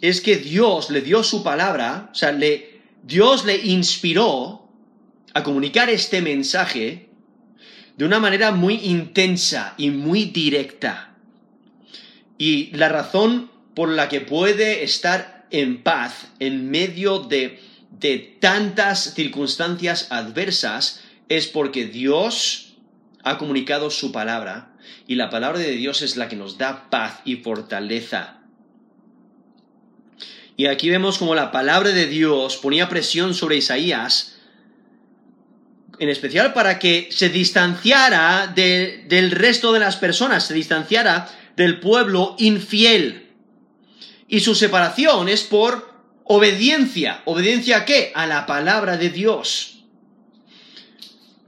[0.00, 4.68] es que Dios le dio su palabra, o sea, le, Dios le inspiró
[5.32, 7.08] a comunicar este mensaje
[7.96, 11.14] de una manera muy intensa y muy directa.
[12.38, 17.60] Y la razón por la que puede estar en paz en medio de,
[18.40, 22.74] tantas circunstancias adversas es porque Dios
[23.22, 24.74] ha comunicado su palabra
[25.06, 28.40] y la palabra de Dios es la que nos da paz y fortaleza.
[30.56, 34.36] Y aquí vemos como la palabra de Dios ponía presión sobre Isaías,
[36.00, 42.34] en especial para que se distanciara del resto de las personas, se distanciara del pueblo
[42.38, 43.23] infiel
[44.28, 45.92] y su separación es por
[46.24, 47.22] obediencia.
[47.26, 48.12] ¿Obediencia a qué?
[48.14, 49.84] A la palabra de Dios.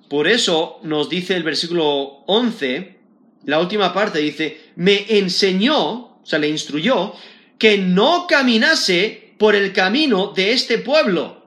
[0.09, 2.97] Por eso nos dice el versículo 11,
[3.45, 7.15] la última parte dice, me enseñó, o sea, le instruyó,
[7.59, 11.45] que no caminase por el camino de este pueblo.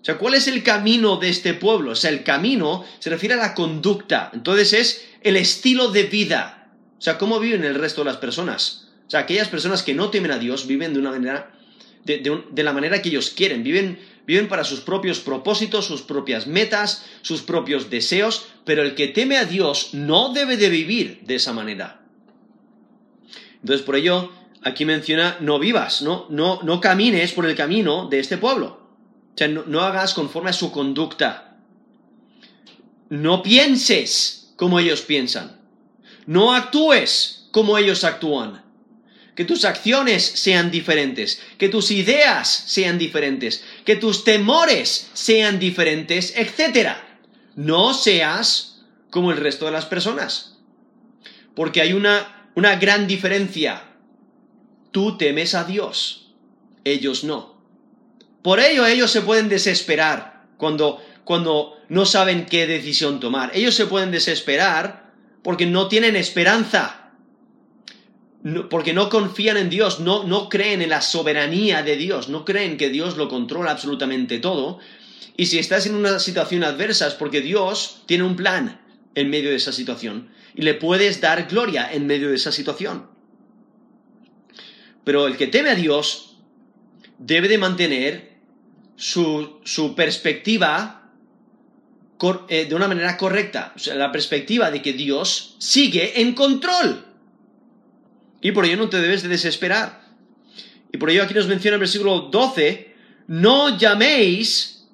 [0.00, 1.92] O sea, ¿cuál es el camino de este pueblo?
[1.92, 4.30] O sea, el camino se refiere a la conducta.
[4.32, 6.72] Entonces es el estilo de vida.
[6.98, 8.87] O sea, cómo viven el resto de las personas.
[9.08, 11.50] O sea, aquellas personas que no temen a Dios viven de una manera,
[12.04, 17.06] de, la manera que ellos quieren, viven, viven para sus propios propósitos, sus propias metas,
[17.22, 21.54] sus propios deseos, pero el que teme a Dios no debe de vivir de esa
[21.54, 22.02] manera.
[23.62, 24.30] Entonces, por ello,
[24.62, 28.88] aquí menciona, no vivas, no, no, no camines por el camino de este pueblo.
[29.34, 31.56] O sea, no, hagas conforme a su conducta.
[33.08, 35.62] No pienses como ellos piensan.
[36.26, 38.67] No actúes como ellos actúan.
[39.38, 46.34] Que tus acciones sean diferentes, que tus ideas sean diferentes, que tus temores sean diferentes,
[46.36, 46.96] etc.
[47.54, 50.58] No seas como el resto de las personas.
[51.54, 53.84] Porque hay una, una gran diferencia
[54.90, 56.32] Tú temes a Dios,
[56.84, 57.62] ellos no.
[58.42, 63.50] Por ello ellos se pueden desesperar cuando, cuando no saben qué decisión tomar.
[63.54, 66.97] Ellos se pueden desesperar porque no tienen esperanza,
[68.70, 72.76] porque no confían en Dios, no, no creen en la soberanía de Dios, no creen
[72.76, 74.78] que Dios lo controla absolutamente todo.
[75.36, 78.80] Y si estás en una situación adversa es porque Dios tiene un plan
[79.14, 83.06] en medio de esa situación y le puedes dar gloria en medio de esa situación.
[85.04, 86.36] Pero el que teme a Dios
[87.18, 88.38] debe de mantener
[88.96, 89.60] su,
[89.96, 91.12] perspectiva
[92.48, 97.07] eh, de una manera correcta, la perspectiva de que Dios sigue en control.
[98.40, 100.08] Y por ello no te debes de desesperar.
[100.92, 102.94] Y por ello aquí nos menciona el versículo 12,
[103.26, 104.86] no llaméis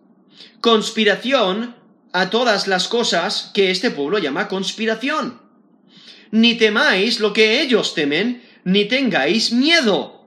[0.61, 1.77] conspiración
[2.13, 5.41] a todas las cosas que este pueblo llama conspiración.
[6.31, 10.27] Ni temáis lo que ellos temen, ni tengáis miedo.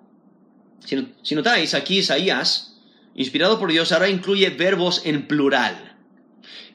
[0.85, 2.77] Si, notáis, aquí Isaías,
[3.15, 5.97] inspirado por Dios, ahora incluye verbos en plural,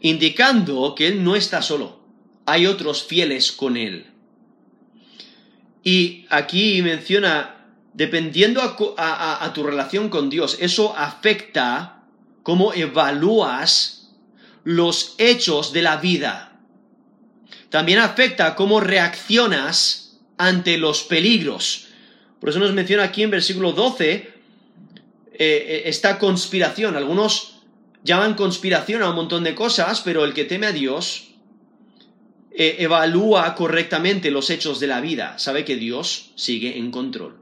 [0.01, 2.05] indicando que él no está solo,
[2.45, 4.12] hay otros fieles con él.
[5.85, 12.05] Y aquí menciona, dependiendo a, tu relación con Dios, eso afecta
[12.42, 14.11] cómo evalúas
[14.64, 16.61] los hechos de la vida.
[17.71, 21.88] También afecta cómo reaccionas ante los peligros.
[22.40, 24.33] Por eso nos menciona aquí en versículo 12 eh,
[25.38, 26.97] eh, esta conspiración.
[26.97, 27.62] Algunos
[28.05, 31.32] llaman conspiración a un montón de cosas, pero el que teme a Dios
[32.55, 37.38] eh, evalúa correctamente los hechos de la vida, sabe que Dios sigue en control.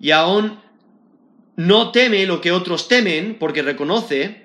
[0.00, 0.58] Y aún
[1.56, 4.44] no teme lo que otros temen, porque reconoce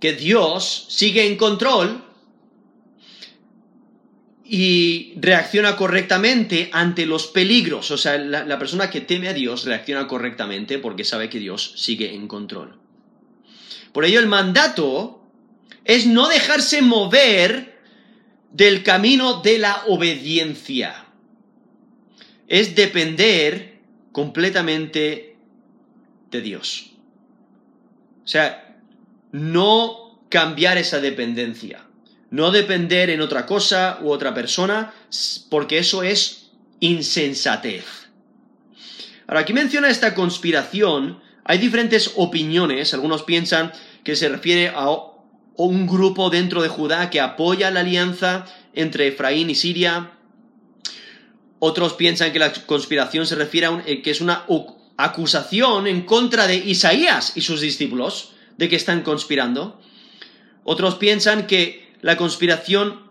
[0.00, 2.04] que Dios sigue en control
[4.44, 7.92] y reacciona correctamente ante los peligros.
[7.92, 12.14] O sea, la, persona que teme a Dios reacciona correctamente porque sabe que Dios sigue
[12.14, 12.76] en control.
[13.92, 15.22] Por ello el mandato
[15.84, 17.69] es no dejarse mover
[18.52, 21.06] del camino de la obediencia.
[22.48, 23.78] Es depender
[24.12, 25.36] completamente
[26.30, 26.92] de Dios.
[28.24, 28.76] O sea,
[29.32, 31.86] no cambiar esa dependencia
[32.30, 34.94] no depender en otra cosa u otra persona,
[35.50, 37.84] porque eso es insensatez.
[39.26, 43.72] Ahora, aquí menciona esta conspiración, hay diferentes opiniones, algunos piensan
[44.04, 44.88] que se refiere a
[45.56, 50.12] un grupo dentro de Judá que apoya la alianza entre Efraín y Siria,
[51.58, 54.46] otros piensan que la conspiración se refiere a eh, que es una
[54.96, 59.80] acusación en contra de Isaías y sus discípulos de que están conspirando.
[60.64, 63.10] Otros piensan que la conspiración,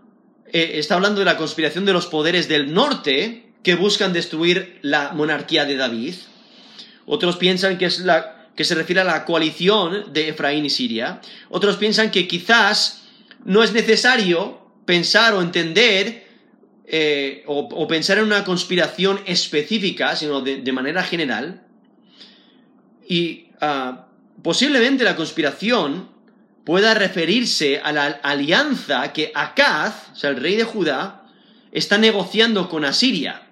[0.52, 5.12] eh, está hablando de la conspiración de los poderes del norte que buscan destruir la
[5.14, 6.16] monarquía de David.
[7.06, 11.22] Otros piensan que, es la, que se refiere a la coalición de Efraín y Siria.
[11.50, 13.04] Otros piensan que quizás
[13.46, 16.28] no es necesario pensar o entender
[16.86, 21.64] eh, o, pensar en una conspiración específica, sino de, manera general.
[23.08, 24.08] Y ah,
[24.44, 26.10] posiblemente la conspiración
[26.66, 31.32] pueda referirse a la alianza que Acaz, o sea, el rey de Judá,
[31.72, 33.48] está negociando con Asiria.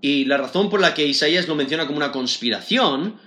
[0.00, 3.26] Y la razón por la que Isaías lo menciona como una conspiración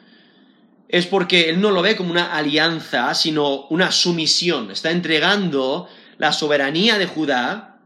[0.91, 4.71] es porque él no lo ve como una alianza, sino una sumisión.
[4.71, 7.79] Está entregando la soberanía de Judá,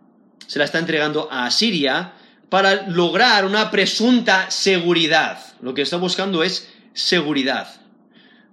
[0.48, 2.14] se la está entregando a Asiria
[2.50, 5.40] para lograr una presunta seguridad.
[5.62, 7.68] Lo que está buscando es seguridad.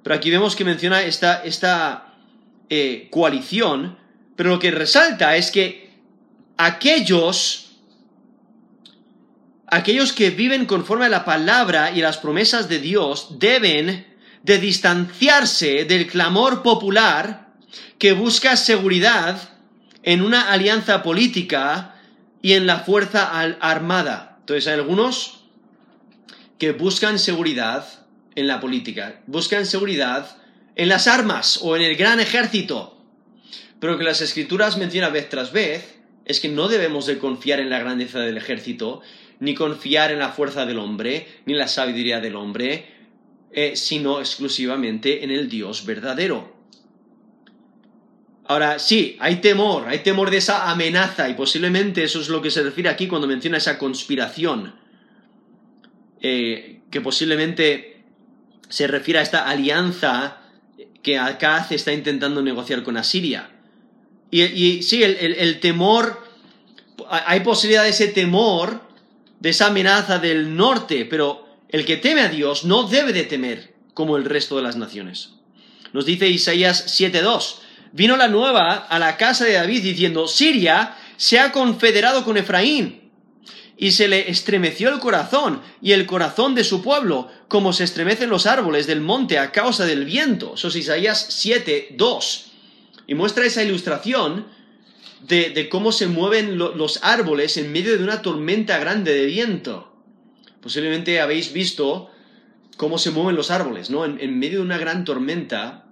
[0.02, 2.12] Pero aquí vemos que menciona esta, esta
[2.68, 3.98] eh, coalición,
[4.36, 5.94] pero lo que resalta es que
[6.58, 7.70] aquellos,
[9.66, 14.11] aquellos que viven conforme a la palabra y las promesas de Dios deben
[14.42, 17.52] de distanciarse del clamor popular
[17.98, 19.50] que busca seguridad
[20.02, 21.94] en una alianza política
[22.42, 23.30] y en la fuerza
[23.60, 24.36] armada.
[24.40, 25.44] Entonces hay algunos
[26.58, 27.86] que buscan seguridad
[28.34, 30.36] en la política, buscan seguridad
[30.74, 32.98] en las armas o en el gran ejército.
[33.78, 37.70] Pero que las escrituras mencionan vez tras vez es que no debemos de confiar en
[37.70, 39.02] la grandeza del ejército,
[39.40, 42.91] ni confiar en la fuerza del hombre, ni en la sabiduría del hombre,
[43.52, 46.52] eh, sino exclusivamente en el Dios verdadero.
[48.46, 52.50] Ahora, sí, hay temor, hay temor de esa amenaza, y posiblemente eso es lo que
[52.50, 54.74] se refiere aquí cuando menciona esa conspiración,
[56.20, 58.04] eh, que posiblemente
[58.68, 60.38] se refiere a esta alianza
[61.02, 63.50] que Acaz está intentando negociar con Asiria.
[64.30, 66.26] Y, sí, el, temor,
[67.10, 68.80] hay posibilidad de ese temor,
[69.40, 73.74] de esa amenaza del norte, pero el que teme a Dios no debe de temer
[73.94, 75.30] como el resto de las naciones.
[75.92, 77.56] Nos dice Isaías 7.2,
[77.92, 83.00] vino la nueva a la casa de David diciendo, Siria se ha confederado con Efraín.
[83.76, 88.30] Y se le estremeció el corazón y el corazón de su pueblo, como se estremecen
[88.30, 90.54] los árboles del monte a causa del viento.
[90.54, 92.46] Eso es Isaías 7, 2.
[93.08, 94.46] Y muestra esa ilustración
[95.26, 99.91] de, cómo se mueven los árboles en medio de una tormenta grande de viento.
[100.62, 102.08] Posiblemente habéis visto
[102.76, 104.04] cómo se mueven los árboles, ¿no?
[104.04, 105.86] En, medio de una gran tormenta,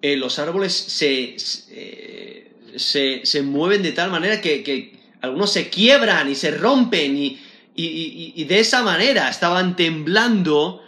[0.00, 1.36] eh, los árboles se,
[1.70, 7.40] eh, se, se, mueven de tal manera que, algunos se quiebran y se rompen y,
[7.74, 10.82] y, de esa manera estaban temblando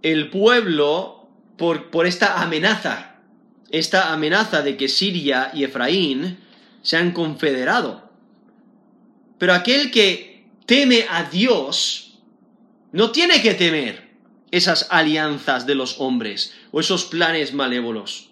[0.00, 1.28] el pueblo
[1.58, 3.16] por, por esta amenaza,
[3.70, 6.38] esta amenaza de que Siria y Efraín
[6.82, 8.10] se han confederado.
[9.38, 10.31] Pero aquel que
[10.72, 12.14] teme a Dios
[12.92, 14.08] no tiene que temer
[14.50, 18.30] esas alianzas de los hombres o esos planes malévolos.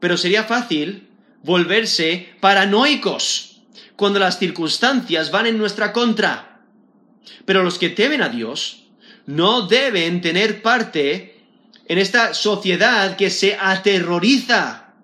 [0.00, 1.10] Pero sería fácil
[1.42, 3.60] volverse paranoicos
[3.94, 6.62] cuando las circunstancias van en nuestra contra.
[7.44, 8.86] Pero los que temen a Dios
[9.26, 11.42] no deben tener parte
[11.84, 14.94] en esta sociedad que se aterroriza,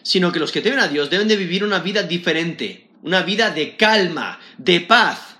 [0.00, 3.50] sino que los que temen a Dios deben de vivir una vida diferente, una vida
[3.50, 5.38] de calma, de paz,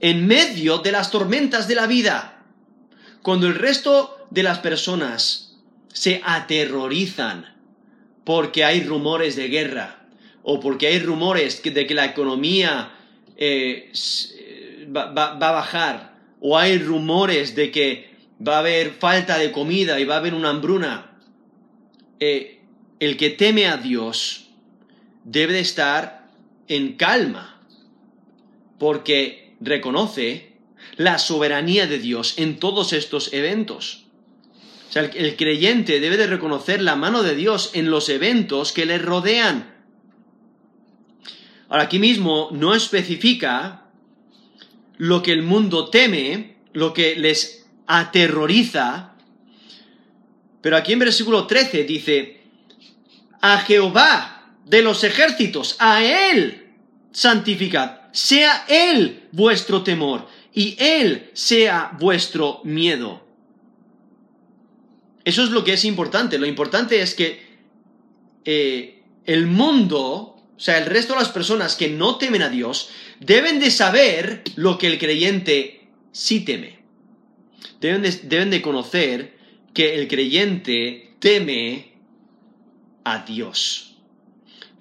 [0.00, 2.44] en medio de las tormentas de la vida.
[3.22, 5.56] Cuando el resto de las personas
[5.92, 7.54] se aterrorizan
[8.24, 10.06] porque hay rumores de guerra
[10.42, 12.92] o porque hay rumores de que la economía
[13.36, 13.92] eh,
[14.94, 18.10] va, a bajar o hay rumores de que
[18.46, 21.16] va a haber falta de comida y va a haber una hambruna,
[22.18, 22.60] eh,
[22.98, 24.48] el que teme a Dios
[25.24, 26.21] debe de estar
[26.68, 27.60] en calma
[28.78, 30.52] porque reconoce
[30.96, 34.06] la soberanía de Dios en todos estos eventos.
[34.88, 38.84] O sea, el, creyente debe de reconocer la mano de Dios en los eventos que
[38.84, 39.74] le rodean.
[41.68, 43.86] Ahora, aquí mismo no especifica
[44.98, 49.14] lo que el mundo teme, lo que les aterroriza,
[50.60, 52.40] pero aquí en versículo 13 dice,
[53.40, 54.31] a Jehová
[54.64, 56.62] de los ejércitos, a Él
[57.12, 63.26] santificad, sea Él vuestro temor y Él sea vuestro miedo.
[65.24, 66.38] Eso es lo que es importante.
[66.38, 67.42] Lo importante es que
[68.44, 70.00] eh, el mundo,
[70.56, 72.90] o sea, el resto de las personas que no temen a Dios,
[73.20, 76.80] deben de saber lo que el creyente sí teme.
[77.80, 79.38] Deben de, deben de conocer
[79.74, 81.92] que el creyente teme
[83.04, 83.91] a Dios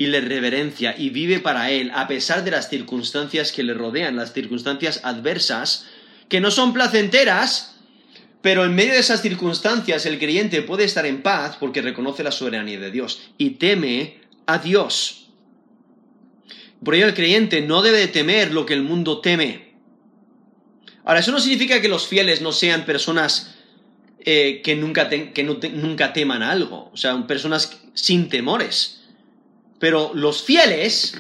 [0.02, 4.16] y le reverencia y vive para Él a pesar de las circunstancias que le rodean,
[4.16, 5.86] las circunstancias adversas,
[6.28, 7.76] que no son placenteras,
[8.42, 12.32] pero en medio de esas circunstancias el creyente puede estar en paz porque reconoce la
[12.32, 15.30] soberanía de Dios y teme a Dios.
[16.84, 19.76] Por ello el creyente no debe temer lo que el mundo teme.
[21.06, 23.54] Ahora, eso no significa que los fieles no sean personas
[24.26, 29.01] eh, que, nunca, que nunca teman algo, o sea, personas sin temores.
[29.82, 31.18] Pero los fieles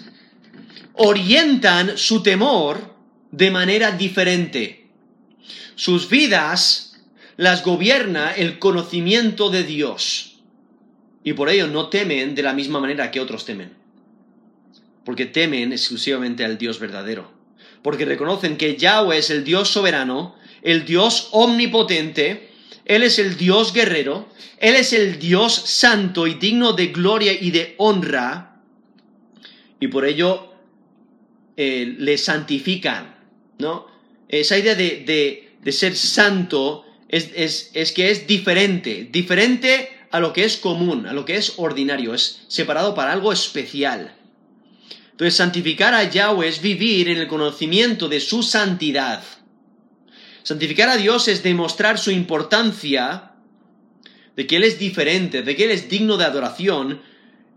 [0.93, 2.95] orientan su temor
[3.31, 4.87] de manera diferente.
[5.75, 6.99] Sus vidas
[7.37, 10.37] las gobierna el conocimiento de Dios.
[11.23, 13.73] Y por ello no temen de la misma manera que otros temen.
[15.03, 17.31] Porque temen exclusivamente al Dios verdadero.
[17.81, 22.51] Porque reconocen que Yahweh es el Dios soberano, el Dios omnipotente,
[22.85, 27.49] Él es el Dios guerrero, Él es el Dios santo y digno de gloria y
[27.49, 28.50] de honra,
[29.81, 30.53] y por ello
[31.57, 33.15] eh, le santifican,
[33.57, 33.87] ¿no?
[34.29, 40.55] Esa idea de, ser santo es, es, que es diferente, diferente a lo que es
[40.55, 44.15] común, a lo que es ordinario, es separado para algo especial.
[45.11, 49.23] Entonces, santificar a Yahweh es vivir en el conocimiento de su santidad.
[50.43, 53.33] Santificar a Dios es demostrar su importancia,
[54.35, 57.01] de que Él es diferente, de que Él es digno de adoración,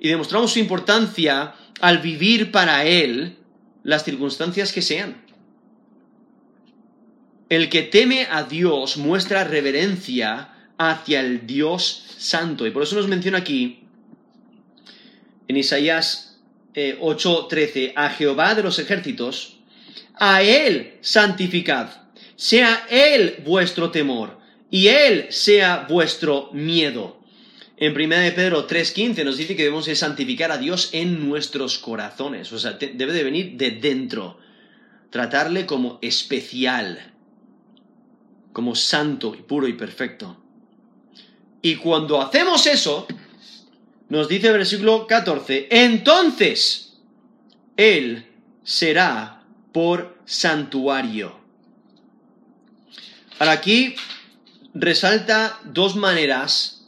[0.01, 3.37] y demostramos su importancia al vivir para Él
[3.83, 5.23] las circunstancias que sean.
[7.49, 12.67] El que teme a Dios muestra reverencia hacia el Dios santo.
[12.67, 13.85] Y por eso nos menciona aquí,
[15.47, 16.41] en Isaías
[16.75, 19.59] 8:13, eh, a Jehová de los ejércitos,
[20.15, 21.91] a Él santificad,
[22.37, 24.39] sea Él vuestro temor,
[24.71, 27.24] y Él sea vuestro miedo.
[27.77, 31.79] En 1 de Pedro 3.15 nos dice que debemos de santificar a Dios en nuestros
[31.79, 34.39] corazones, o sea, debe de venir de dentro,
[35.11, 37.13] tratarle como especial,
[38.53, 40.41] como santo y puro y perfecto.
[41.63, 43.09] Y cuando hacemos eso,
[44.09, 46.99] nos dice el versículo 14, entonces
[47.77, 48.25] Él
[48.63, 51.41] será por santuario.
[53.41, 53.97] Ahora aquí
[54.75, 56.84] resalta dos maneras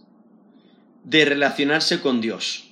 [1.07, 2.65] de relacionarse con Dios.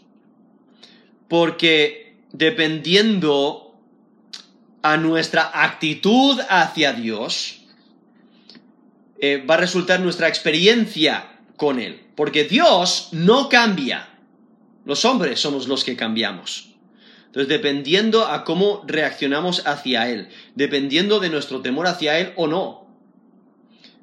[1.29, 3.75] Porque dependiendo
[4.83, 7.63] a nuestra actitud hacia Dios,
[9.19, 12.03] eh, va a resultar nuestra experiencia con Él.
[12.15, 14.11] Porque Dios no cambia.
[14.85, 16.75] Los hombres somos los que cambiamos.
[17.27, 22.87] Entonces, dependiendo a cómo reaccionamos hacia Él, dependiendo de nuestro temor hacia Él o no,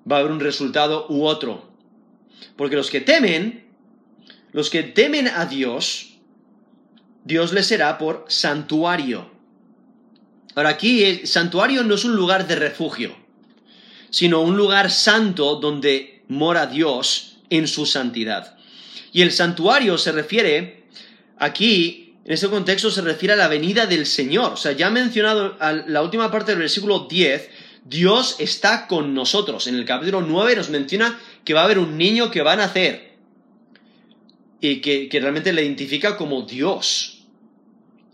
[0.10, 1.70] va a haber un resultado u otro.
[2.56, 3.71] Porque los que temen,
[4.52, 6.18] los que temen a Dios,
[7.24, 9.32] Dios les será por santuario.
[10.56, 13.16] Ahora aquí, el santuario no es un lugar de refugio,
[14.10, 18.58] sino un lugar santo donde mora Dios en su santidad.
[19.14, 20.86] Y el santuario se refiere,
[21.38, 24.54] aquí, en este contexto, se refiere a la venida del Señor.
[24.54, 27.50] O sea, ya mencionado la última parte del versículo 10,
[27.86, 29.68] Dios está con nosotros.
[29.68, 32.58] En el capítulo 9 nos menciona que va a haber un niño que va a
[32.58, 33.11] nacer
[34.62, 37.24] y que, que realmente le identifica como Dios.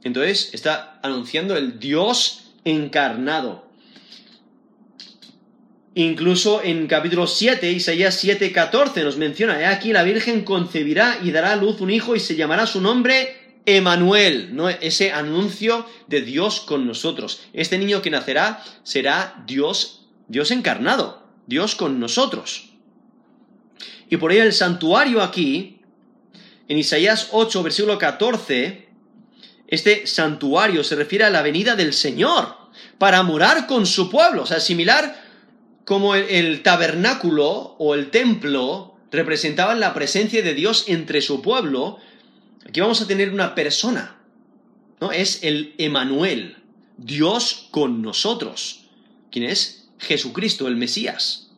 [0.03, 3.67] Entonces está anunciando el Dios encarnado.
[5.95, 11.53] Incluso en capítulo 7, Isaías 7, 14 nos menciona, aquí la Virgen concebirá y dará
[11.53, 14.69] a luz un hijo y se llamará su nombre Emanuel, ¿no?
[14.69, 17.41] ese anuncio de Dios con nosotros.
[17.51, 22.69] Este niño que nacerá será Dios, Dios encarnado, Dios con nosotros.
[24.07, 25.76] Y por ello el santuario aquí,
[26.67, 28.87] en Isaías 8, versículo 14,
[29.67, 32.55] este santuario se refiere a la venida del Señor
[32.97, 35.27] para morar con su pueblo, o sea, similar
[35.85, 41.99] como el, tabernáculo o el templo representaban la presencia de Dios entre su pueblo,
[42.67, 44.17] aquí vamos a tener una persona,
[44.99, 45.13] ¿no?
[45.13, 46.57] Es el Emanuel,
[46.97, 48.87] Dios con nosotros,
[49.31, 51.51] quien es Jesucristo, el Mesías.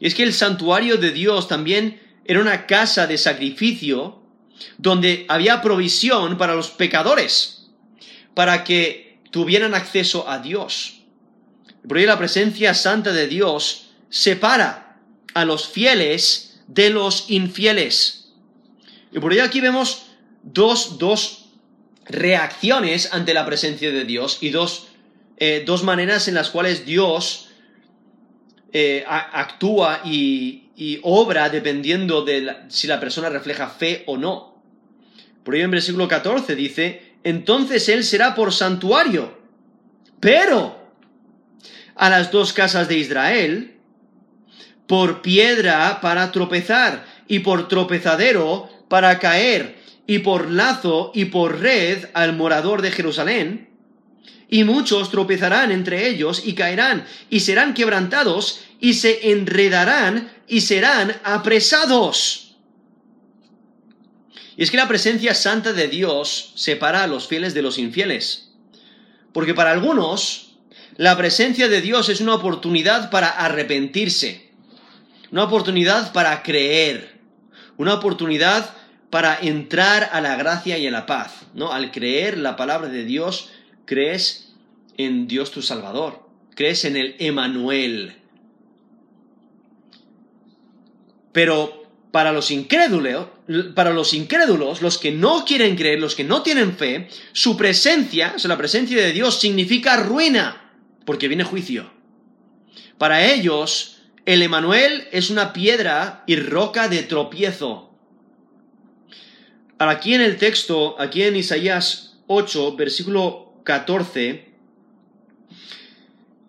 [0.00, 4.22] Y es que el santuario de Dios también era una casa de sacrificio
[4.76, 7.70] donde había provisión para los pecadores,
[8.34, 11.00] para que tuvieran acceso a Dios.
[11.88, 15.00] Por ello la presencia santa de Dios separa
[15.32, 18.34] a los fieles de los infieles.
[19.10, 20.08] Y por ello aquí vemos
[20.42, 21.46] dos, dos
[22.04, 24.88] reacciones ante la presencia de Dios y dos,
[25.38, 27.48] eh, dos maneras en las cuales Dios
[28.72, 30.67] eh, actúa y,
[31.02, 34.62] obra dependiendo de si la persona refleja fe o no.
[35.44, 39.38] Por ello en versículo 14 dice, entonces Él será por santuario,
[40.20, 40.78] pero
[41.94, 43.74] a las dos casas de Israel
[44.86, 52.06] por piedra para tropezar y por tropezadero para caer y por lazo y por red
[52.14, 53.68] al morador de Jerusalén.
[54.48, 61.14] Y muchos tropezarán entre ellos y caerán y serán quebrantados y se enredarán y serán
[61.24, 62.56] apresados.
[64.56, 68.50] Y es que la presencia santa de Dios separa a los fieles de los infieles.
[69.32, 70.56] Porque para algunos,
[70.96, 74.50] la presencia de Dios es una oportunidad para arrepentirse,
[75.30, 77.20] una oportunidad para creer,
[77.76, 78.74] una oportunidad
[79.10, 81.46] para entrar a la gracia y a la paz.
[81.54, 81.72] ¿no?
[81.72, 83.50] Al creer la palabra de Dios,
[83.84, 84.52] crees
[84.96, 88.16] en Dios tu Salvador, crees en el Emanuel.
[91.38, 93.28] Pero para los incrédulos,
[93.76, 98.32] para los incrédulos, los que no quieren creer, los que no tienen fe, su presencia,
[98.34, 100.72] o sea, la presencia de Dios significa ruina
[101.04, 101.92] porque viene juicio.
[102.98, 107.96] Para ellos, el Emanuel es una piedra y roca de tropiezo.
[109.78, 114.47] Aquí en el texto, aquí en Isaías 8, versículo 14,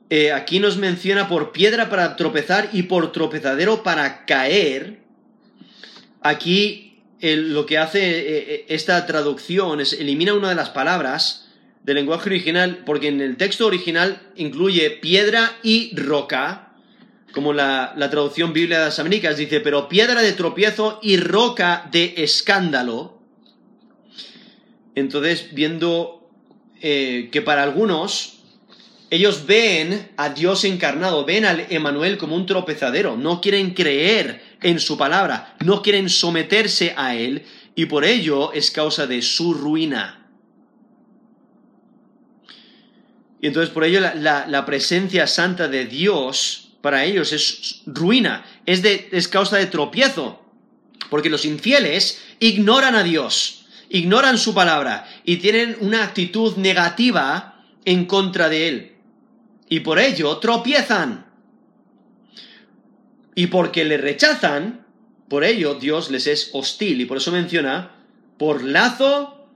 [0.10, 5.01] eh, aquí nos menciona por piedra para tropezar y por tropezadero para caer.
[6.22, 11.49] Aquí lo que hace eh, eh, esta traducción es elimina una de las palabras
[11.84, 16.74] del lenguaje original, porque en el texto original incluye piedra y roca,
[17.32, 22.16] como la, traducción Biblia de las Américas dice, pero piedra de tropiezo y roca de
[22.18, 23.22] escándalo.
[24.95, 26.32] Entonces, viendo
[26.82, 28.39] que para algunos,
[29.10, 34.80] ellos ven a Dios encarnado, ven al Emanuel como un tropezadero, no quieren creer en
[34.80, 37.43] su palabra, no quieren someterse a él,
[37.76, 40.28] y por ello es causa de su ruina.
[43.41, 49.10] Y entonces por ello la, presencia santa de Dios para ellos es ruina, es, de,
[49.12, 50.45] es causa de tropiezo,
[51.10, 58.05] porque los infieles ignoran a Dios, ignoran su palabra y tienen una actitud negativa en
[58.05, 58.99] contra de Él.
[59.70, 61.28] Y por ello tropiezan.
[63.36, 64.86] Y porque le rechazan,
[65.30, 66.99] por ello Dios les es hostil.
[67.01, 67.91] Y por eso menciona,
[68.38, 69.47] por lazo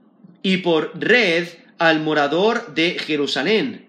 [0.42, 1.48] y por red
[1.78, 3.88] al morador de Jerusalén.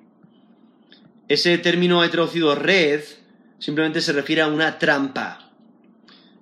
[1.28, 3.01] Ese término he traducido red
[3.59, 5.51] simplemente se refiere a una trampa.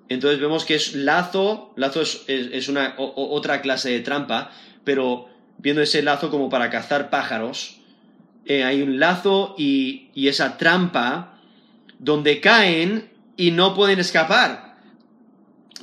[0.09, 4.51] Entonces vemos que es lazo, lazo es, una otra clase de trampa,
[4.83, 7.79] pero viendo ese lazo como para cazar pájaros,
[8.45, 11.39] eh, hay un lazo y, esa trampa
[11.99, 14.77] donde caen y no pueden escapar,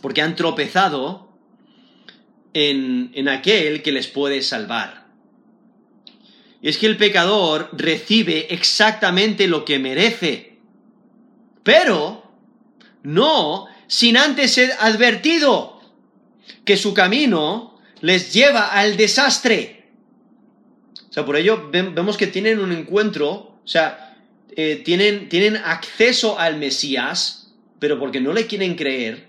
[0.01, 1.29] porque han tropezado
[2.53, 5.01] en aquel que les puede salvar.
[6.63, 10.59] Y es que el pecador recibe exactamente lo que merece,
[11.63, 12.31] pero
[13.03, 15.81] no sin antes ser advertido
[16.65, 19.80] que su camino les lleva al desastre.
[21.11, 24.17] O sea, por ello vemos que tienen un encuentro, o sea,
[24.57, 29.29] eh, tienen, tienen, acceso al Mesías, pero porque no le quieren creer,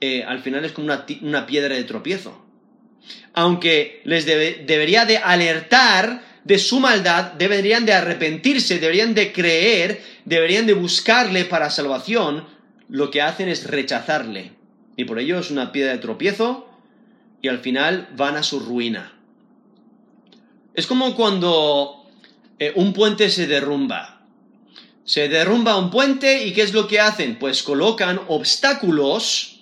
[0.00, 2.42] eh, al final es como una, una piedra de tropiezo
[3.34, 10.66] aunque les debería de alertar de su maldad, deberían de arrepentirse, deberían de creer, deberían
[10.66, 12.46] de buscarle para salvación,
[12.88, 14.52] lo que hacen es rechazarle.
[14.96, 16.68] Y por ello es una piedra de tropiezo
[17.40, 19.12] y al final van a su ruina.
[20.74, 22.06] Es como cuando
[22.58, 24.22] eh, un puente se derrumba.
[25.04, 27.38] Se derrumba un puente y ¿qué es lo que hacen?
[27.38, 29.60] Pues colocan obstáculos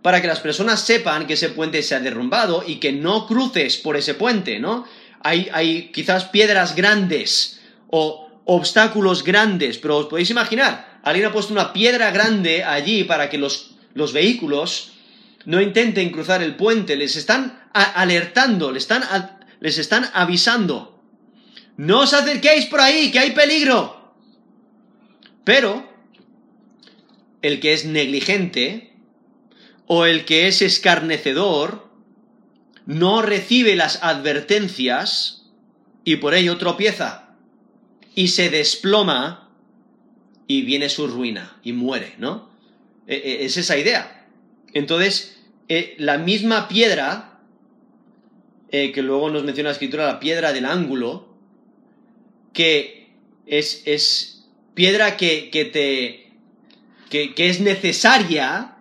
[0.00, 3.76] para que las personas sepan que ese puente se ha derrumbado y que no cruces
[3.76, 4.86] por ese puente, ¿no?
[5.22, 11.52] Hay, hay quizás piedras grandes o obstáculos grandes, pero os podéis imaginar, alguien ha puesto
[11.52, 14.92] una piedra grande allí para que los, los vehículos
[15.44, 19.02] no intenten cruzar el puente, les están alertando, les están,
[19.60, 21.02] les están avisando.
[21.76, 24.14] No os acerquéis por ahí, que hay peligro.
[25.44, 25.88] Pero
[27.42, 28.92] el que es negligente,
[29.86, 31.88] o el que es escarnecedor
[32.86, 35.44] no recibe las advertencias
[36.04, 37.34] y por ello tropieza
[38.14, 39.50] y se desploma
[40.46, 42.50] y viene su ruina y muere, ¿no?
[43.06, 44.26] E, e, es esa idea.
[44.72, 45.38] Entonces,
[45.68, 47.35] eh, la misma piedra,
[48.70, 51.28] eh, que luego nos menciona la escritura, la piedra del ángulo,
[52.52, 53.10] que
[53.46, 54.44] es, es
[54.74, 56.22] piedra que, que te.
[57.10, 58.76] Que, que es necesaria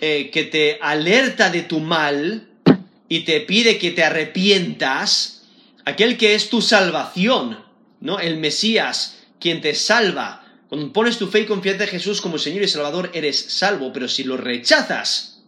[0.00, 2.48] eh, que te alerta de tu mal
[3.08, 5.46] y te pide que te arrepientas,
[5.84, 7.58] aquel que es tu salvación,
[8.00, 8.20] ¿no?
[8.20, 10.44] El Mesías, quien te salva.
[10.68, 14.06] Cuando pones tu fe y confianza en Jesús como Señor y Salvador, eres salvo, pero
[14.06, 15.42] si lo rechazas,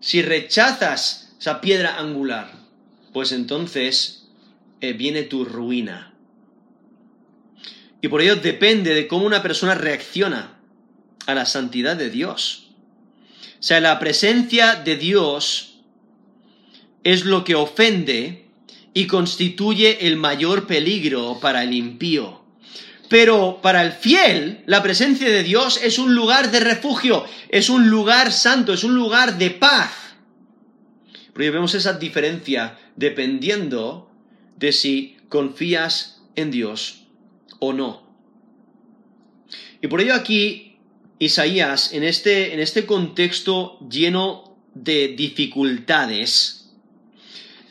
[0.00, 2.52] si rechazas esa piedra angular,
[3.12, 4.28] pues entonces
[4.80, 6.14] eh, viene tu ruina.
[8.00, 10.60] Y por ello depende de cómo una persona reacciona
[11.26, 12.68] a la santidad de Dios.
[13.58, 15.80] O sea, la presencia de Dios
[17.02, 18.46] es lo que ofende
[18.94, 22.44] y constituye el mayor peligro para el impío.
[23.08, 27.90] Pero para el fiel, la presencia de Dios es un lugar de refugio, es un
[27.90, 30.01] lugar santo, es un lugar de paz.
[31.32, 34.10] Porque vemos esa diferencia dependiendo
[34.56, 37.06] de si confías en Dios
[37.58, 38.02] o no.
[39.80, 40.76] Y por ello aquí
[41.18, 46.62] Isaías, en este, en este contexto lleno de dificultades,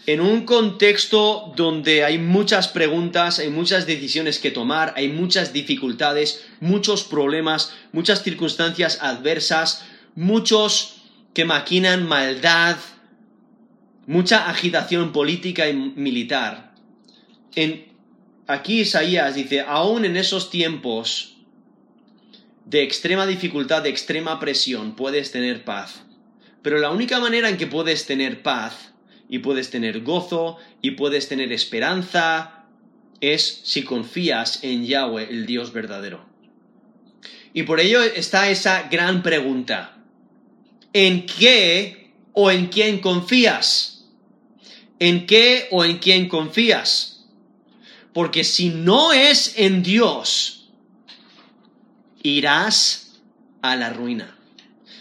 [0.07, 6.43] en un contexto donde hay muchas preguntas, hay muchas decisiones que tomar, hay muchas dificultades,
[6.59, 9.83] muchos problemas, muchas circunstancias adversas,
[10.15, 11.03] muchos
[11.33, 12.77] que maquinan maldad,
[14.07, 16.73] mucha agitación política y militar.
[17.55, 17.85] En,
[18.47, 21.37] aquí Isaías dice, aún en esos tiempos
[22.65, 26.03] de extrema dificultad, de extrema presión, puedes tener paz.
[26.61, 28.93] Pero la única manera en que puedes tener paz
[29.27, 32.65] y puedes tener gozo y puedes tener esperanza,
[33.21, 36.25] es si confías en Yahweh, el Dios verdadero.
[37.53, 39.97] Y por ello está esa gran pregunta.
[40.93, 42.00] ¿En qué
[42.33, 44.05] o en quién confías?
[44.99, 47.25] ¿En qué o en quién confías?
[48.13, 50.69] Porque si no es en Dios,
[52.21, 53.19] irás
[53.61, 54.37] a la ruina.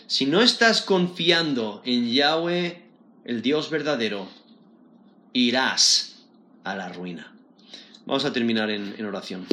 [0.07, 2.83] Si no estás confiando en Yahweh,
[3.24, 4.28] el Dios verdadero,
[5.33, 6.16] irás
[6.64, 7.33] a la ruina.
[8.07, 9.47] Vamos a terminar en, en oración.